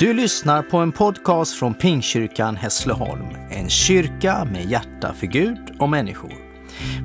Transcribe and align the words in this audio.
Du 0.00 0.12
lyssnar 0.12 0.62
på 0.62 0.78
en 0.78 0.92
podcast 0.92 1.54
från 1.54 1.74
Pingkyrkan 1.74 2.56
Hässleholm, 2.56 3.26
en 3.50 3.68
kyrka 3.68 4.48
med 4.52 4.70
hjärta 4.70 5.14
för 5.14 5.26
Gud 5.26 5.58
och 5.78 5.88
människor. 5.88 6.32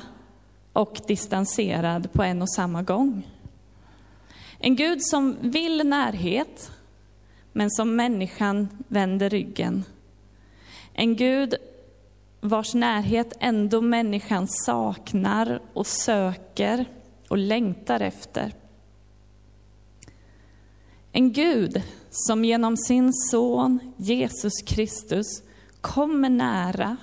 och 0.74 1.02
distanserad 1.08 2.14
på 2.14 2.24
en 2.24 2.42
och 2.42 2.50
samma 2.50 2.82
gång. 2.82 3.28
En 4.60 4.76
Gud 4.76 5.04
som 5.04 5.38
vill 5.42 5.88
närhet, 5.88 6.72
men 7.52 7.72
som 7.72 7.96
människan 7.96 8.84
vänder 8.88 9.30
ryggen. 9.30 9.84
En 10.94 11.16
Gud 11.16 11.56
vars 12.42 12.74
närhet 12.74 13.34
ändå 13.40 13.82
människan 13.82 14.48
saknar 14.48 15.62
och 15.74 15.88
söker 15.88 16.86
och 17.28 17.38
längtar 17.38 18.00
efter. 18.00 18.54
En 21.18 21.34
Gud 21.34 21.82
som 22.10 22.46
genom 22.46 22.78
sin 22.78 23.14
son 23.14 23.94
Jesus 23.98 24.54
Kristus 24.66 25.44
kommer 25.82 26.30
nära 26.30 26.98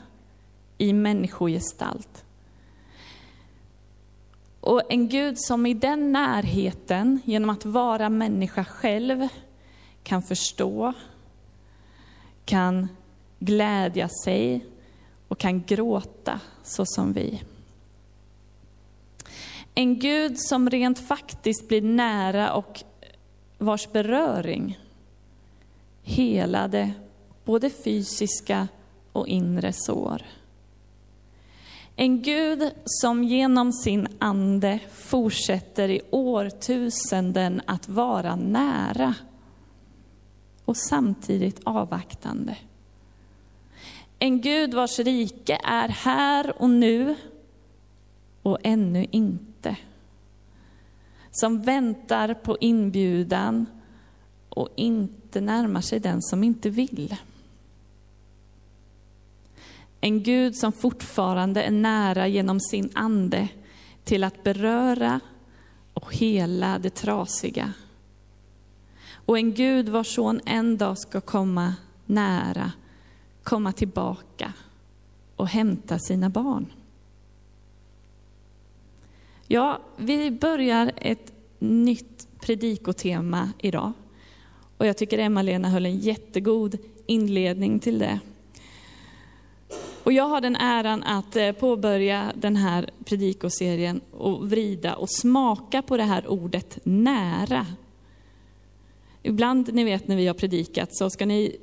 i 0.79 0.93
människogestalt. 0.93 2.25
Och 4.61 4.83
en 4.89 5.09
Gud 5.09 5.39
som 5.39 5.67
i 5.67 5.75
den 5.75 6.13
närheten, 6.13 7.21
genom 7.25 7.51
att 7.51 7.65
vara 7.65 8.09
människa 8.09 8.65
själv, 8.65 9.29
kan 10.03 10.23
förstå, 10.23 10.93
kan 12.45 12.89
glädja 13.39 14.09
sig 14.25 14.67
och 15.29 15.39
kan 15.39 15.63
gråta 15.63 16.41
så 16.63 16.87
som 16.87 17.13
vi. 17.13 17.43
En 19.75 19.99
Gud 19.99 20.39
som 20.39 20.71
rent 20.71 20.99
faktiskt 20.99 21.69
blir 21.69 21.83
nära 21.83 22.53
och 22.55 22.85
vars 23.63 23.93
beröring 23.93 24.79
helade 26.03 26.93
både 27.45 27.71
fysiska 27.71 28.69
och 29.13 29.29
inre 29.29 29.73
sår. 29.73 30.23
En 31.97 32.23
Gud 32.23 32.71
som 32.85 33.25
genom 33.25 33.73
sin 33.73 34.09
ande 34.19 34.79
fortsätter 34.93 35.89
i 35.89 36.01
årtusenden 36.11 37.63
att 37.67 37.89
vara 37.89 38.37
nära 38.37 39.15
och 40.65 40.77
samtidigt 40.77 41.61
avvaktande. 41.65 42.57
En 44.19 44.41
Gud 44.41 44.75
vars 44.75 44.99
rike 44.99 45.61
är 45.65 45.89
här 45.89 46.63
och 46.63 46.71
nu 46.71 47.17
och 48.43 48.59
ännu 48.63 49.07
inte 49.11 49.77
som 51.33 51.63
väntar 51.63 52.35
på 52.35 52.57
inbjudan 52.61 53.67
och 54.49 54.69
inte 54.77 55.41
närmar 55.41 55.81
sig 55.81 56.01
den 56.01 56.23
som 56.23 56.45
inte 56.45 56.71
vill. 56.71 57.17
En 60.01 60.23
Gud 60.23 60.57
som 60.57 60.73
fortfarande 60.73 61.63
är 61.63 61.71
nära 61.71 62.27
genom 62.29 62.61
sin 62.61 62.91
ande 62.95 63.49
till 64.05 64.25
att 64.25 64.43
beröra 64.45 65.21
och 65.95 66.15
hela 66.15 66.79
det 66.79 66.91
trasiga. 66.91 67.73
Och 69.27 69.39
en 69.39 69.55
Gud 69.55 69.89
vars 69.89 70.15
son 70.15 70.41
en 70.47 70.79
dag 70.79 70.99
ska 70.99 71.21
komma 71.21 71.75
nära, 72.07 72.73
komma 73.43 73.73
tillbaka 73.73 74.53
och 75.37 75.49
hämta 75.49 75.99
sina 75.99 76.31
barn. 76.31 76.67
Ja, 79.53 79.79
vi 79.97 80.31
börjar 80.31 80.93
ett 80.97 81.33
nytt 81.59 82.29
predikotema 82.41 83.53
idag. 83.59 83.93
Och 84.77 84.87
jag 84.87 84.97
tycker 84.97 85.19
Emma-Lena 85.19 85.69
höll 85.69 85.87
en 85.87 85.99
jättegod 85.99 86.79
inledning 87.07 87.79
till 87.79 87.99
det. 87.99 88.21
Och 90.05 90.13
jag 90.13 90.25
har 90.25 90.41
den 90.41 90.57
äran 90.57 91.03
att 91.03 91.37
eh, 91.37 91.53
påbörja 91.53 92.33
den 92.35 92.57
här 92.57 92.91
predikoserien 93.05 94.01
och 94.11 94.51
vrida 94.51 94.95
och 94.95 95.11
smaka 95.11 95.83
på 95.83 95.97
det 95.97 96.05
här 96.05 96.31
ordet 96.31 96.79
nära. 96.83 97.67
Ibland, 99.23 99.75
ni 99.75 99.85
vet 99.85 100.09
när 100.09 100.17
vi 100.17 100.27
har 100.27 100.35
predikat, 100.35 100.97
så 100.97 101.11
ska 101.11 101.27
ni 101.27 101.57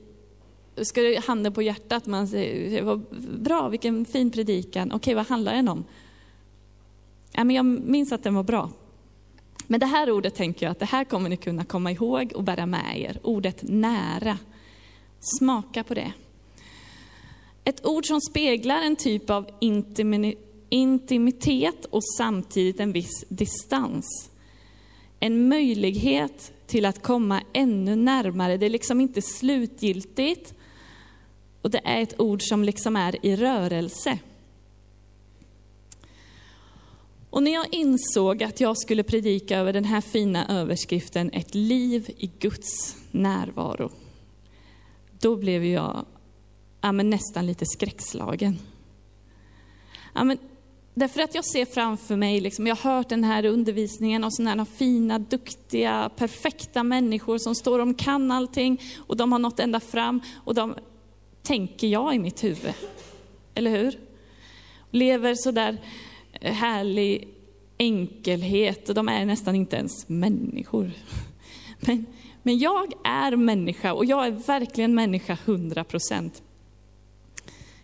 ska 0.81 1.01
det 1.01 1.25
handen 1.25 1.53
på 1.53 1.61
hjärtat, 1.61 2.05
man 2.05 2.27
säger, 2.27 2.83
vad 2.83 3.05
bra, 3.39 3.69
vilken 3.69 4.05
fin 4.05 4.31
predikan. 4.31 4.91
Okej, 4.91 5.13
vad 5.13 5.27
handlar 5.27 5.53
den 5.53 5.67
om? 5.67 5.85
Ja, 7.39 7.43
men 7.43 7.55
jag 7.55 7.65
minns 7.65 8.11
att 8.11 8.23
den 8.23 8.35
var 8.35 8.43
bra. 8.43 8.69
Men 9.67 9.79
det 9.79 9.85
här 9.85 10.11
ordet 10.11 10.35
tänker 10.35 10.65
jag 10.65 10.71
att 10.71 10.79
det 10.79 10.85
här 10.85 11.03
kommer 11.03 11.29
ni 11.29 11.37
kunna 11.37 11.65
komma 11.65 11.91
ihåg 11.91 12.31
och 12.35 12.43
bära 12.43 12.65
med 12.65 13.01
er. 13.01 13.19
Ordet 13.23 13.63
nära. 13.63 14.37
Smaka 15.19 15.83
på 15.83 15.93
det. 15.93 16.13
Ett 17.63 17.85
ord 17.85 18.05
som 18.05 18.21
speglar 18.21 18.81
en 18.81 18.95
typ 18.95 19.29
av 19.29 19.49
intimitet 20.69 21.85
och 21.85 22.03
samtidigt 22.17 22.79
en 22.79 22.91
viss 22.91 23.25
distans. 23.29 24.29
En 25.19 25.47
möjlighet 25.47 26.53
till 26.67 26.85
att 26.85 27.03
komma 27.03 27.41
ännu 27.53 27.95
närmare. 27.95 28.57
Det 28.57 28.65
är 28.65 28.69
liksom 28.69 29.01
inte 29.01 29.21
slutgiltigt. 29.21 30.53
Och 31.61 31.69
det 31.69 31.81
är 31.83 32.01
ett 32.01 32.19
ord 32.19 32.41
som 32.41 32.63
liksom 32.63 32.95
är 32.95 33.25
i 33.25 33.35
rörelse. 33.35 34.19
Och 37.29 37.43
när 37.43 37.53
jag 37.53 37.73
insåg 37.73 38.43
att 38.43 38.59
jag 38.59 38.77
skulle 38.77 39.03
predika 39.03 39.57
över 39.57 39.73
den 39.73 39.85
här 39.85 40.01
fina 40.01 40.47
överskriften, 40.47 41.29
ett 41.33 41.55
liv 41.55 42.09
i 42.17 42.31
Guds 42.39 42.95
närvaro, 43.11 43.91
då 45.19 45.35
blev 45.35 45.65
jag 45.65 46.05
ja, 46.81 46.91
men 46.91 47.09
nästan 47.09 47.45
lite 47.45 47.65
skräckslagen. 47.65 48.59
Ja, 50.13 50.23
men, 50.23 50.37
därför 50.93 51.21
att 51.21 51.35
jag 51.35 51.45
ser 51.45 51.65
framför 51.65 52.15
mig, 52.15 52.39
liksom, 52.39 52.67
jag 52.67 52.75
har 52.75 52.95
hört 52.95 53.09
den 53.09 53.23
här 53.23 53.45
undervisningen 53.45 54.23
av 54.23 54.29
sådana 54.29 54.63
här 54.63 54.77
fina, 54.77 55.19
duktiga, 55.19 56.09
perfekta 56.15 56.83
människor 56.83 57.37
som 57.37 57.55
står 57.55 57.79
och 57.79 57.99
kan 57.99 58.31
allting 58.31 58.81
och 59.07 59.17
de 59.17 59.31
har 59.31 59.39
nått 59.39 59.59
ända 59.59 59.79
fram 59.79 60.21
och 60.43 60.55
de 60.55 60.75
tänker 61.43 61.87
jag 61.87 62.15
i 62.15 62.19
mitt 62.19 62.43
huvud. 62.43 62.73
Eller 63.53 63.71
hur? 63.71 63.99
Lever 64.91 65.35
sådär 65.35 65.77
härlig 66.41 67.27
enkelhet. 67.77 68.95
De 68.95 69.09
är 69.09 69.25
nästan 69.25 69.55
inte 69.55 69.75
ens 69.75 70.09
människor. 70.09 70.91
Men, 71.79 72.05
men 72.43 72.59
jag 72.59 72.93
är 73.03 73.35
människa 73.35 73.93
och 73.93 74.05
jag 74.05 74.27
är 74.27 74.31
verkligen 74.31 74.95
människa 74.95 75.37
100 75.45 75.83
procent. 75.83 76.43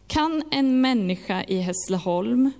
Kan 0.07 0.43
en 0.51 0.81
människa 0.81 1.43
i 1.43 1.57
Hässleholm 1.57 2.51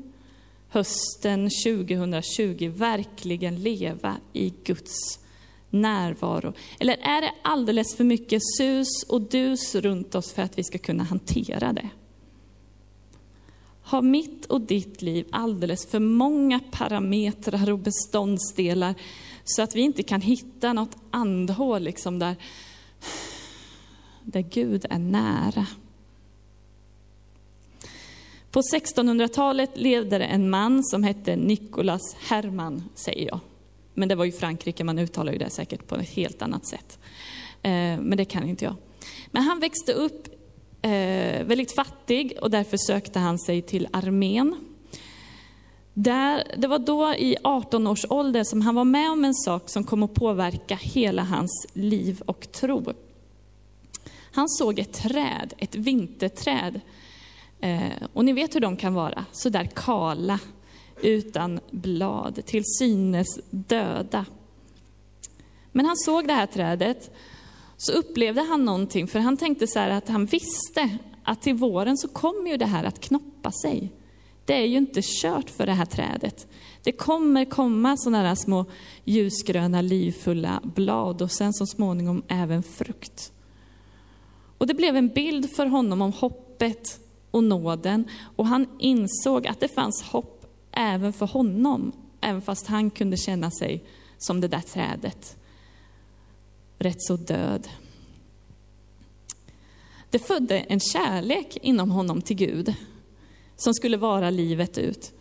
hösten 0.70 1.50
2020 1.66 2.72
verkligen 2.76 3.64
leva 3.64 4.18
i 4.34 4.54
Guds 4.64 5.20
närvaro? 5.70 6.54
Eller 6.80 6.94
är 6.94 7.22
det 7.22 7.32
alldeles 7.42 7.96
för 7.96 8.04
mycket 8.04 8.42
sus 8.58 9.04
och 9.10 9.22
dus 9.22 9.76
runt 9.76 10.16
oss 10.16 10.34
för 10.34 10.42
att 10.42 10.58
vi 10.58 10.64
ska 10.64 10.78
kunna 10.78 11.04
hantera 11.04 11.74
det? 11.74 11.90
Har 13.86 14.02
mitt 14.02 14.46
och 14.46 14.62
ditt 14.62 15.02
liv 15.02 15.28
alldeles 15.32 15.88
för 15.88 16.00
många 16.00 16.60
parametrar 16.72 17.72
och 17.72 17.80
beståndsdelar 17.80 18.96
så 19.44 19.62
att 19.62 19.76
vi 19.76 19.82
inte 19.82 20.04
kan 20.04 20.22
hitta 20.22 20.74
något 20.74 20.98
andhål 21.12 21.84
liksom 21.84 22.20
där, 22.20 22.36
där 24.24 24.42
Gud 24.42 24.86
är 24.90 25.00
nära. 25.00 25.68
På 28.52 28.62
1600-talet 28.62 29.72
levde 29.74 30.18
det 30.18 30.26
en 30.26 30.50
man 30.50 30.84
som 30.84 31.04
hette 31.04 31.36
Nicolas 31.36 32.16
Herman, 32.20 32.84
säger 32.96 33.28
jag. 33.28 33.40
Men 33.94 34.10
det 34.10 34.16
var 34.16 34.26
ju 34.26 34.32
Frankrike, 34.32 34.84
man 34.84 35.00
uttalar 35.00 35.34
ju 35.34 35.38
det 35.38 35.50
säkert 35.50 35.88
på 35.88 35.96
ett 35.96 36.10
helt 36.10 36.42
annat 36.42 36.68
sätt. 36.68 37.00
Eh, 37.62 38.00
men 38.00 38.18
det 38.18 38.26
kan 38.26 38.50
inte 38.50 38.66
jag. 38.66 38.76
Men 39.32 39.44
han 39.44 39.60
växte 39.60 39.94
upp 39.94 40.28
eh, 40.86 41.44
väldigt 41.44 41.76
fattig 41.76 42.38
och 42.42 42.52
därför 42.52 42.78
sökte 42.78 43.20
han 43.20 43.40
sig 43.40 43.62
till 43.62 43.88
armén. 43.92 44.56
Där, 45.94 46.44
det 46.58 46.68
var 46.68 46.80
då 46.80 47.14
i 47.14 47.38
18 47.44 47.88
års 47.88 48.06
ålder 48.10 48.44
som 48.44 48.62
han 48.62 48.76
var 48.76 48.84
med 48.84 49.12
om 49.12 49.26
en 49.26 49.34
sak 49.34 49.70
som 49.70 49.84
kom 49.84 50.04
att 50.04 50.14
påverka 50.14 50.76
hela 50.76 51.24
hans 51.24 51.68
liv 51.74 52.22
och 52.26 52.52
tro. 52.52 52.94
Han 54.32 54.50
såg 54.50 54.80
ett 54.80 54.94
träd, 54.94 55.54
ett 55.58 55.76
vinterträd. 55.76 56.82
Eh, 57.60 58.08
och 58.14 58.26
ni 58.26 58.34
vet 58.34 58.56
hur 58.56 58.60
de 58.60 58.78
kan 58.78 58.94
vara, 58.94 59.26
så 59.32 59.50
där 59.50 59.70
kala, 59.76 60.40
utan 61.02 61.60
blad, 61.72 62.46
till 62.46 62.64
synes 62.80 63.40
döda. 63.50 64.26
Men 65.72 65.86
han 65.86 65.98
såg 65.98 66.28
det 66.28 66.34
här 66.34 66.46
trädet, 66.46 67.12
så 67.78 67.92
upplevde 67.92 68.42
han 68.42 68.66
någonting, 68.66 69.08
för 69.08 69.20
han 69.20 69.38
tänkte 69.38 69.68
så 69.68 69.80
här 69.80 69.90
att 69.90 70.10
han 70.10 70.26
visste 70.26 70.98
att 71.24 71.42
till 71.42 71.56
våren 71.56 71.98
så 71.98 72.08
kommer 72.08 72.52
ju 72.52 72.58
det 72.58 72.66
här 72.66 72.84
att 72.84 73.00
knoppa 73.00 73.52
sig. 73.52 73.92
Det 74.46 74.54
är 74.54 74.66
ju 74.66 74.78
inte 74.78 75.02
kört 75.04 75.50
för 75.50 75.66
det 75.66 75.72
här 75.72 75.86
trädet. 75.86 76.48
Det 76.84 76.92
kommer 76.92 77.46
komma 77.46 77.98
sådana 77.98 78.28
här 78.28 78.36
små 78.36 78.66
ljusgröna, 79.04 79.82
livfulla 79.82 80.62
blad 80.64 81.22
och 81.22 81.32
sen 81.32 81.54
så 81.54 81.66
småningom 81.66 82.24
även 82.28 82.64
frukt. 82.64 83.32
Och 84.58 84.68
det 84.68 84.74
blev 84.74 84.96
en 84.96 85.08
bild 85.08 85.52
för 85.52 85.66
honom 85.66 86.02
om 86.02 86.12
hoppet 86.12 87.00
och 87.32 87.44
nåden 87.44 88.08
och 88.36 88.48
han 88.48 88.68
insåg 88.80 89.48
att 89.48 89.60
det 89.60 89.68
fanns 89.68 90.04
hopp 90.04 90.46
även 90.72 91.14
för 91.14 91.26
honom, 91.26 91.92
även 92.22 92.42
fast 92.42 92.68
han 92.68 92.90
kunde 92.90 93.18
känna 93.18 93.52
sig 93.52 93.84
som 94.18 94.42
det 94.42 94.48
där 94.48 94.62
trädet. 94.62 95.38
Rätt 96.78 97.02
så 97.02 97.16
död. 97.16 97.68
Det 100.10 100.20
födde 100.20 100.60
en 100.60 100.80
kärlek 100.80 101.58
inom 101.62 101.92
honom 101.92 102.22
till 102.22 102.36
Gud 102.36 102.76
som 103.56 103.74
skulle 103.74 103.98
vara 103.98 104.30
livet 104.30 104.78
ut. 104.78 105.14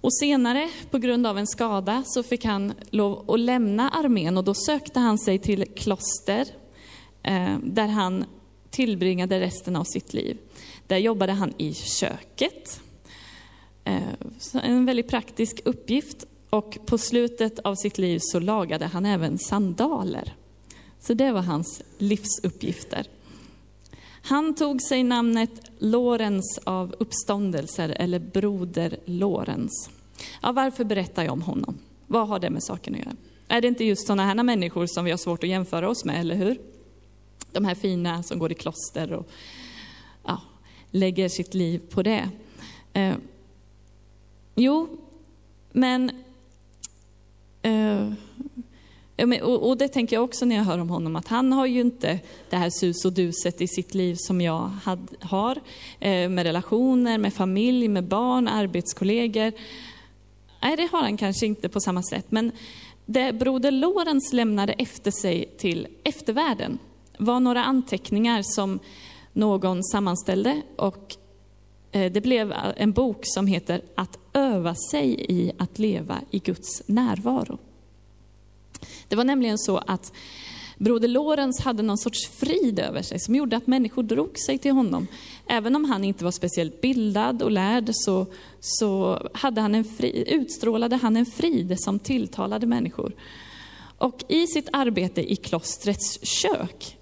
Och 0.00 0.14
senare, 0.14 0.70
på 0.90 0.98
grund 0.98 1.26
av 1.26 1.38
en 1.38 1.46
skada, 1.46 2.02
så 2.06 2.22
fick 2.22 2.44
han 2.44 2.72
lov 2.90 3.30
att 3.30 3.40
lämna 3.40 3.90
armén 3.90 4.38
och 4.38 4.44
då 4.44 4.54
sökte 4.54 5.00
han 5.00 5.18
sig 5.18 5.38
till 5.38 5.64
kloster 5.76 6.46
eh, 7.22 7.58
där 7.62 7.86
han 7.86 8.24
tillbringade 8.70 9.40
resten 9.40 9.76
av 9.76 9.84
sitt 9.84 10.14
liv. 10.14 10.38
Där 10.86 10.98
jobbade 10.98 11.32
han 11.32 11.54
i 11.58 11.74
köket. 11.74 12.80
Eh, 13.84 14.02
en 14.62 14.86
väldigt 14.86 15.08
praktisk 15.08 15.60
uppgift 15.64 16.24
och 16.50 16.78
på 16.86 16.98
slutet 16.98 17.58
av 17.58 17.74
sitt 17.74 17.98
liv 17.98 18.18
så 18.22 18.40
lagade 18.40 18.86
han 18.86 19.06
även 19.06 19.38
sandaler. 19.38 20.34
Så 21.06 21.14
det 21.14 21.32
var 21.32 21.42
hans 21.42 21.82
livsuppgifter. 21.98 23.06
Han 24.22 24.54
tog 24.54 24.82
sig 24.82 25.02
namnet 25.02 25.50
Lorenz 25.78 26.58
av 26.64 26.94
uppståndelser, 26.98 27.88
eller 27.88 28.18
Broder 28.18 28.98
Lorenz. 29.04 29.90
Ja, 30.42 30.52
varför 30.52 30.84
berättar 30.84 31.24
jag 31.24 31.32
om 31.32 31.42
honom? 31.42 31.78
Vad 32.06 32.28
har 32.28 32.38
det 32.38 32.50
med 32.50 32.62
saken 32.62 32.94
att 32.94 33.00
göra? 33.00 33.16
Är 33.48 33.60
det 33.60 33.68
inte 33.68 33.84
just 33.84 34.06
sådana 34.06 34.26
här 34.26 34.42
människor 34.42 34.86
som 34.86 35.04
vi 35.04 35.10
har 35.10 35.18
svårt 35.18 35.44
att 35.44 35.50
jämföra 35.50 35.88
oss 35.88 36.04
med, 36.04 36.20
eller 36.20 36.34
hur? 36.34 36.58
De 37.52 37.64
här 37.64 37.74
fina 37.74 38.22
som 38.22 38.38
går 38.38 38.52
i 38.52 38.54
kloster 38.54 39.12
och 39.12 39.28
ja, 40.24 40.40
lägger 40.90 41.28
sitt 41.28 41.54
liv 41.54 41.80
på 41.90 42.02
det. 42.02 42.30
Eh, 42.92 43.14
jo, 44.54 44.88
men 45.72 46.10
eh, 47.62 48.12
och 49.42 49.76
det 49.76 49.88
tänker 49.88 50.16
jag 50.16 50.24
också 50.24 50.44
när 50.44 50.56
jag 50.56 50.64
hör 50.64 50.78
om 50.78 50.90
honom, 50.90 51.16
att 51.16 51.28
han 51.28 51.52
har 51.52 51.66
ju 51.66 51.80
inte 51.80 52.20
det 52.50 52.56
här 52.56 52.70
sus 52.70 53.04
och 53.04 53.12
duset 53.12 53.60
i 53.60 53.68
sitt 53.68 53.94
liv 53.94 54.14
som 54.18 54.40
jag 54.40 54.70
har, 55.20 55.60
eh, 56.00 56.28
med 56.28 56.42
relationer, 56.42 57.18
med 57.18 57.34
familj, 57.34 57.88
med 57.88 58.04
barn, 58.04 58.48
arbetskollegor. 58.48 59.52
Nej, 60.62 60.76
det 60.76 60.88
har 60.92 61.02
han 61.02 61.16
kanske 61.16 61.46
inte 61.46 61.68
på 61.68 61.80
samma 61.80 62.02
sätt. 62.02 62.26
Men 62.28 62.52
det 63.06 63.32
broder 63.32 63.70
Lorenz 63.70 64.32
lämnade 64.32 64.72
efter 64.72 65.10
sig 65.10 65.54
till 65.58 65.86
eftervärlden 66.04 66.78
var 67.18 67.40
några 67.40 67.64
anteckningar 67.64 68.42
som 68.42 68.80
någon 69.32 69.84
sammanställde 69.84 70.62
och 70.76 71.16
eh, 71.92 72.12
det 72.12 72.20
blev 72.20 72.54
en 72.76 72.92
bok 72.92 73.20
som 73.22 73.46
heter 73.46 73.82
Att 73.94 74.18
öva 74.32 74.74
sig 74.90 75.26
i 75.28 75.52
att 75.58 75.78
leva 75.78 76.20
i 76.30 76.38
Guds 76.38 76.82
närvaro. 76.86 77.58
Det 79.14 79.16
var 79.16 79.24
nämligen 79.24 79.58
så 79.58 79.78
att 79.78 80.12
Broder 80.78 81.08
Lorenz 81.08 81.60
hade 81.60 81.82
någon 81.82 81.98
sorts 81.98 82.28
frid 82.28 82.78
över 82.78 83.02
sig 83.02 83.20
som 83.20 83.34
gjorde 83.34 83.56
att 83.56 83.66
människor 83.66 84.02
drog 84.02 84.38
sig 84.38 84.58
till 84.58 84.72
honom. 84.72 85.06
Även 85.46 85.76
om 85.76 85.84
han 85.84 86.04
inte 86.04 86.24
var 86.24 86.30
speciellt 86.30 86.80
bildad 86.80 87.42
och 87.42 87.50
lärd 87.50 87.90
så, 87.92 88.26
så 88.60 89.20
hade 89.34 89.60
han 89.60 89.74
en 89.74 89.84
fri, 89.84 90.24
utstrålade 90.26 90.96
han 90.96 91.16
en 91.16 91.26
frid 91.26 91.76
som 91.80 91.98
tilltalade 91.98 92.66
människor. 92.66 93.12
Och 93.98 94.24
i 94.28 94.46
sitt 94.46 94.68
arbete 94.72 95.32
i 95.32 95.36
klostrets 95.36 96.26
kök 96.26 96.96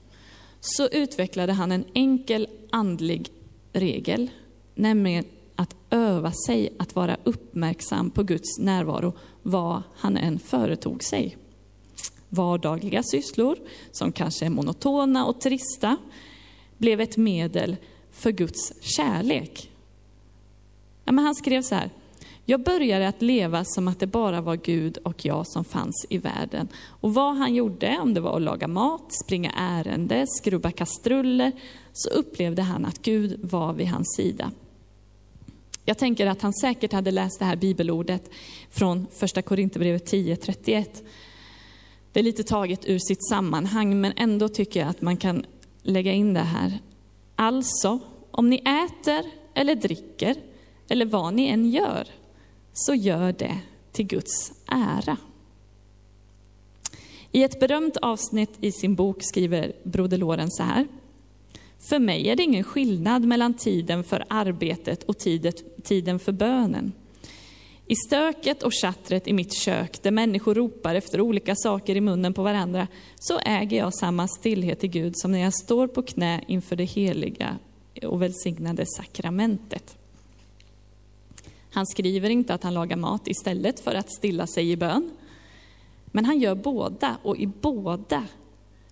så 0.61 0.89
utvecklade 0.89 1.53
han 1.53 1.73
en 1.73 1.85
enkel 1.95 2.49
andlig 2.71 3.31
regel, 3.73 4.31
nämligen 4.75 5.25
att 5.57 5.77
öva 5.91 6.33
sig 6.47 6.73
att 6.79 6.95
vara 6.95 7.17
uppmärksam 7.25 8.11
på 8.11 8.23
Guds 8.23 8.59
närvaro 8.59 9.13
vad 9.43 9.83
han 9.97 10.17
än 10.17 10.39
företog 10.39 11.03
sig 11.03 11.37
vardagliga 12.33 13.03
sysslor, 13.03 13.59
som 13.93 14.13
kanske 14.13 14.47
är 14.47 14.51
monotona 14.51 15.27
och 15.27 15.41
trista, 15.41 15.97
blev 16.79 17.01
ett 17.01 17.17
medel 17.17 17.77
för 18.11 18.31
Guds 18.31 18.73
kärlek. 18.81 19.71
Ja, 21.05 21.13
men 21.13 21.25
han 21.25 21.35
skrev 21.35 21.63
så 21.63 21.75
här, 21.75 21.91
jag 22.45 22.63
började 22.63 23.09
att 23.09 23.23
leva 23.23 23.65
som 23.65 23.89
att 23.89 24.01
det 24.01 24.07
bara 24.07 24.41
var 24.41 24.57
Gud 24.57 24.99
och 24.99 25.25
jag 25.25 25.47
som 25.47 25.65
fanns 25.65 26.07
i 26.09 26.19
världen. 26.19 26.69
Och 26.87 27.15
vad 27.15 27.37
han 27.37 27.55
gjorde, 27.55 27.99
om 27.99 28.15
det 28.15 28.21
var 28.21 28.37
att 28.37 28.43
laga 28.43 28.69
mat, 28.69 29.15
springa 29.25 29.53
ärende, 29.57 30.27
skrubba 30.29 30.71
kastruller, 30.71 31.53
så 31.93 32.11
upplevde 32.11 32.63
han 32.63 32.85
att 32.85 33.03
Gud 33.03 33.41
var 33.43 33.73
vid 33.73 33.87
hans 33.87 34.15
sida. 34.17 34.51
Jag 35.85 35.99
tänker 35.99 36.27
att 36.27 36.43
han 36.43 36.53
säkert 36.53 36.93
hade 36.93 37.11
läst 37.11 37.39
det 37.39 37.45
här 37.45 37.57
bibelordet 37.57 38.31
från 38.71 39.07
första 39.13 39.43
Korinthierbrevet 39.43 40.13
10.31 40.13 40.87
det 42.13 42.21
är 42.21 42.25
lite 42.25 42.45
taget 42.45 42.89
ur 42.89 42.99
sitt 42.99 43.29
sammanhang, 43.29 44.01
men 44.01 44.13
ändå 44.17 44.49
tycker 44.49 44.81
jag 44.81 44.89
att 44.89 45.01
man 45.01 45.17
kan 45.17 45.45
lägga 45.83 46.13
in 46.13 46.35
det 46.35 46.41
här. 46.41 46.79
Alltså, 47.37 47.99
om 48.31 48.51
ni 48.51 48.57
äter 48.57 49.31
eller 49.55 49.75
dricker, 49.75 50.37
eller 50.89 51.07
vad 51.07 51.35
ni 51.35 51.47
än 51.47 51.71
gör, 51.71 52.09
så 52.73 52.95
gör 52.95 53.33
det 53.33 53.59
till 53.93 54.07
Guds 54.07 54.53
ära. 54.67 55.17
I 57.33 57.43
ett 57.43 57.61
berömt 57.61 57.97
avsnitt 57.97 58.51
i 58.61 58.73
sin 58.73 58.95
bok 58.95 59.17
skriver 59.21 59.73
Broder 59.83 60.19
Loren 60.19 60.51
så 60.51 60.63
här. 60.63 60.89
För 61.79 61.99
mig 61.99 62.29
är 62.29 62.37
det 62.37 62.43
ingen 62.43 62.65
skillnad 62.65 63.25
mellan 63.25 63.55
tiden 63.55 64.05
för 64.05 64.25
arbetet 64.29 65.03
och 65.03 65.19
tiden 65.83 66.19
för 66.19 66.33
bönen. 66.33 66.93
I 67.93 67.97
stöket 67.97 68.63
och 68.63 68.73
chattret 68.75 69.29
i 69.29 69.33
mitt 69.33 69.53
kök, 69.53 70.03
där 70.03 70.11
människor 70.11 70.55
ropar 70.55 70.95
efter 70.95 71.21
olika 71.21 71.55
saker 71.57 71.97
i 71.97 72.01
munnen 72.01 72.35
på 72.35 72.43
varandra, 72.43 72.89
så 73.17 73.39
äger 73.39 73.77
jag 73.77 73.95
samma 73.95 74.29
stillhet 74.29 74.85
i 74.85 74.89
Gud 74.89 75.17
som 75.17 75.33
när 75.33 75.39
jag 75.39 75.55
står 75.55 75.87
på 75.87 76.03
knä 76.03 76.45
inför 76.47 76.77
det 76.77 76.85
heliga 76.85 77.59
och 78.03 78.23
välsignade 78.23 78.85
sakramentet. 78.87 79.97
Han 81.71 81.87
skriver 81.87 82.31
inte 82.31 82.55
att 82.55 82.63
han 82.63 82.75
lagar 82.75 82.97
mat 82.97 83.29
istället 83.29 83.81
för 83.81 83.95
att 83.95 84.13
stilla 84.13 84.47
sig 84.47 84.71
i 84.71 84.77
bön. 84.77 85.11
Men 86.07 86.25
han 86.25 86.41
gör 86.41 86.55
båda, 86.55 87.17
och 87.23 87.37
i 87.37 87.47
båda 87.47 88.27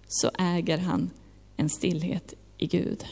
så 0.08 0.30
äger 0.38 0.78
han 0.78 1.10
en 1.56 1.70
stillhet 1.70 2.34
i 2.58 2.66
Gud. 2.66 3.04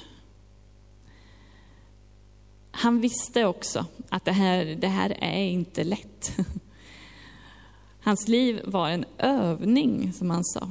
Han 2.78 3.00
visste 3.00 3.44
också 3.44 3.86
att 4.08 4.24
det 4.24 4.32
här, 4.32 4.64
det 4.64 4.88
här 4.88 5.16
är 5.20 5.44
inte 5.44 5.84
lätt. 5.84 6.36
Hans 8.00 8.28
liv 8.28 8.60
var 8.64 8.88
en 8.88 9.04
övning, 9.18 10.12
som 10.12 10.30
han 10.30 10.44
sa. 10.44 10.68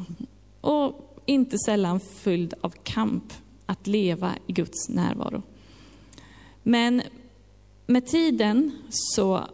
Och 0.61 1.21
inte 1.25 1.57
sällan 1.57 1.99
fylld 1.99 2.53
av 2.61 2.73
kamp 2.83 3.33
att 3.65 3.87
leva 3.87 4.33
i 4.47 4.53
Guds 4.53 4.89
närvaro. 4.89 5.43
Men 6.63 7.01
med 7.85 8.07
tiden 8.07 8.71
så 8.89 9.47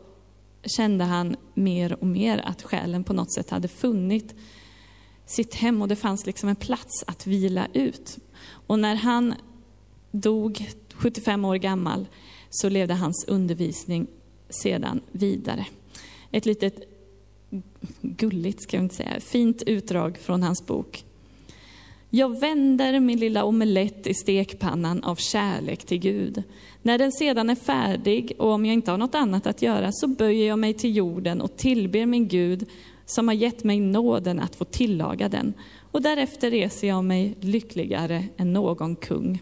kände 0.63 1.03
han 1.03 1.35
mer 1.53 1.93
och 2.01 2.07
mer 2.07 2.37
att 2.37 2.63
själen 2.63 3.03
på 3.03 3.13
något 3.13 3.33
sätt 3.33 3.49
hade 3.49 3.67
funnit 3.67 4.35
sitt 5.25 5.55
hem 5.55 5.81
och 5.81 5.87
det 5.87 5.95
fanns 5.95 6.25
liksom 6.25 6.49
en 6.49 6.55
plats 6.55 7.03
att 7.07 7.27
vila 7.27 7.67
ut. 7.73 8.17
Och 8.67 8.79
när 8.79 8.95
han 8.95 9.33
dog, 10.11 10.69
75 10.93 11.45
år 11.45 11.55
gammal, 11.55 12.07
så 12.53 12.69
levde 12.69 12.93
hans 12.93 13.25
undervisning 13.27 14.07
sedan 14.49 15.01
vidare. 15.11 15.65
Ett 16.31 16.45
litet 16.45 16.75
gulligt, 18.01 18.61
ska 18.61 18.77
jag 18.77 18.85
inte 18.85 18.95
säga, 18.95 19.19
fint 19.19 19.63
utdrag 19.65 20.17
från 20.17 20.43
hans 20.43 20.65
bok. 20.65 21.05
Jag 22.09 22.39
vänder 22.39 22.99
min 22.99 23.19
lilla 23.19 23.43
omelett 23.43 24.07
i 24.07 24.13
stekpannan 24.13 25.03
av 25.03 25.15
kärlek 25.15 25.85
till 25.85 25.99
Gud. 25.99 26.43
När 26.81 26.97
den 26.97 27.11
sedan 27.11 27.49
är 27.49 27.55
färdig 27.55 28.33
och 28.37 28.51
om 28.51 28.65
jag 28.65 28.73
inte 28.73 28.91
har 28.91 28.97
något 28.97 29.15
annat 29.15 29.47
att 29.47 29.61
göra 29.61 29.91
så 29.91 30.07
böjer 30.07 30.47
jag 30.47 30.59
mig 30.59 30.73
till 30.73 30.95
jorden 30.95 31.41
och 31.41 31.57
tillber 31.57 32.05
min 32.05 32.27
Gud 32.27 32.69
som 33.05 33.27
har 33.27 33.35
gett 33.35 33.63
mig 33.63 33.79
nåden 33.79 34.39
att 34.39 34.55
få 34.55 34.65
tillaga 34.65 35.29
den. 35.29 35.53
Och 35.91 36.01
därefter 36.01 36.51
reser 36.51 36.87
jag 36.87 37.03
mig 37.03 37.35
lyckligare 37.39 38.25
än 38.37 38.53
någon 38.53 38.95
kung. 38.95 39.41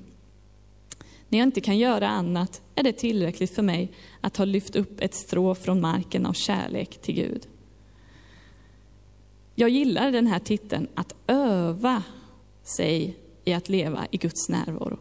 När 1.32 1.40
jag 1.40 1.48
inte 1.48 1.62
kan 1.62 1.78
göra 1.78 2.10
annat 2.10 2.62
är 2.76 2.84
det 2.84 2.94
tillräckligt 2.94 3.56
för 3.56 3.62
mig 3.62 3.92
att 4.22 4.38
ha 4.38 4.46
lyft 4.46 4.76
upp 4.76 5.02
ett 5.02 5.14
strå 5.14 5.56
från 5.56 5.82
marken 5.82 6.26
av 6.26 6.34
kärlek 6.34 7.02
till 7.02 7.16
Gud. 7.16 7.48
Jag 9.56 9.70
gillar 9.70 10.12
den 10.12 10.28
här 10.28 10.40
titeln, 10.40 10.88
att 10.96 11.16
öva 11.28 12.04
sig 12.64 13.18
i 13.46 13.54
att 13.54 13.70
leva 13.70 14.08
i 14.12 14.18
Guds 14.18 14.50
närvaro. 14.50 15.00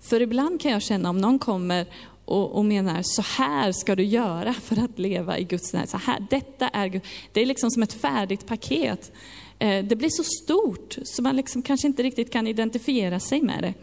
För 0.00 0.22
ibland 0.22 0.60
kan 0.60 0.72
jag 0.72 0.82
känna 0.82 1.10
om 1.10 1.18
någon 1.18 1.38
kommer 1.38 1.86
och, 2.24 2.52
och, 2.52 2.64
menar 2.64 3.02
så 3.02 3.22
här 3.22 3.72
ska 3.72 3.96
du 3.96 4.04
göra 4.04 4.52
för 4.52 4.84
att 4.84 4.98
leva 4.98 5.38
i 5.38 5.44
Guds 5.44 5.72
närvaro. 5.72 5.88
Så 5.88 5.96
här, 5.96 6.26
detta 6.30 6.68
är, 6.68 7.00
det 7.32 7.40
är 7.40 7.46
liksom 7.46 7.70
som 7.70 7.82
ett 7.82 7.92
färdigt 7.92 8.46
paket. 8.46 9.12
Eh, 9.58 9.84
det 9.84 9.96
blir 9.96 10.10
så 10.10 10.24
stort 10.24 10.96
så 11.04 11.22
man 11.22 11.36
liksom 11.36 11.62
kanske 11.62 11.86
inte 11.86 12.02
riktigt 12.02 12.32
kan 12.32 12.46
identifiera 12.46 13.20
sig 13.20 13.42
med 13.42 13.62
det. 13.62 13.74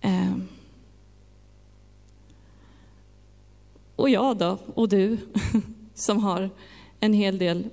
Eh. 0.00 0.36
Och 3.96 4.10
jag 4.10 4.36
då, 4.36 4.58
och 4.74 4.88
du, 4.88 5.18
som 5.94 6.18
har 6.18 6.50
en 7.00 7.12
hel 7.12 7.38
del 7.38 7.68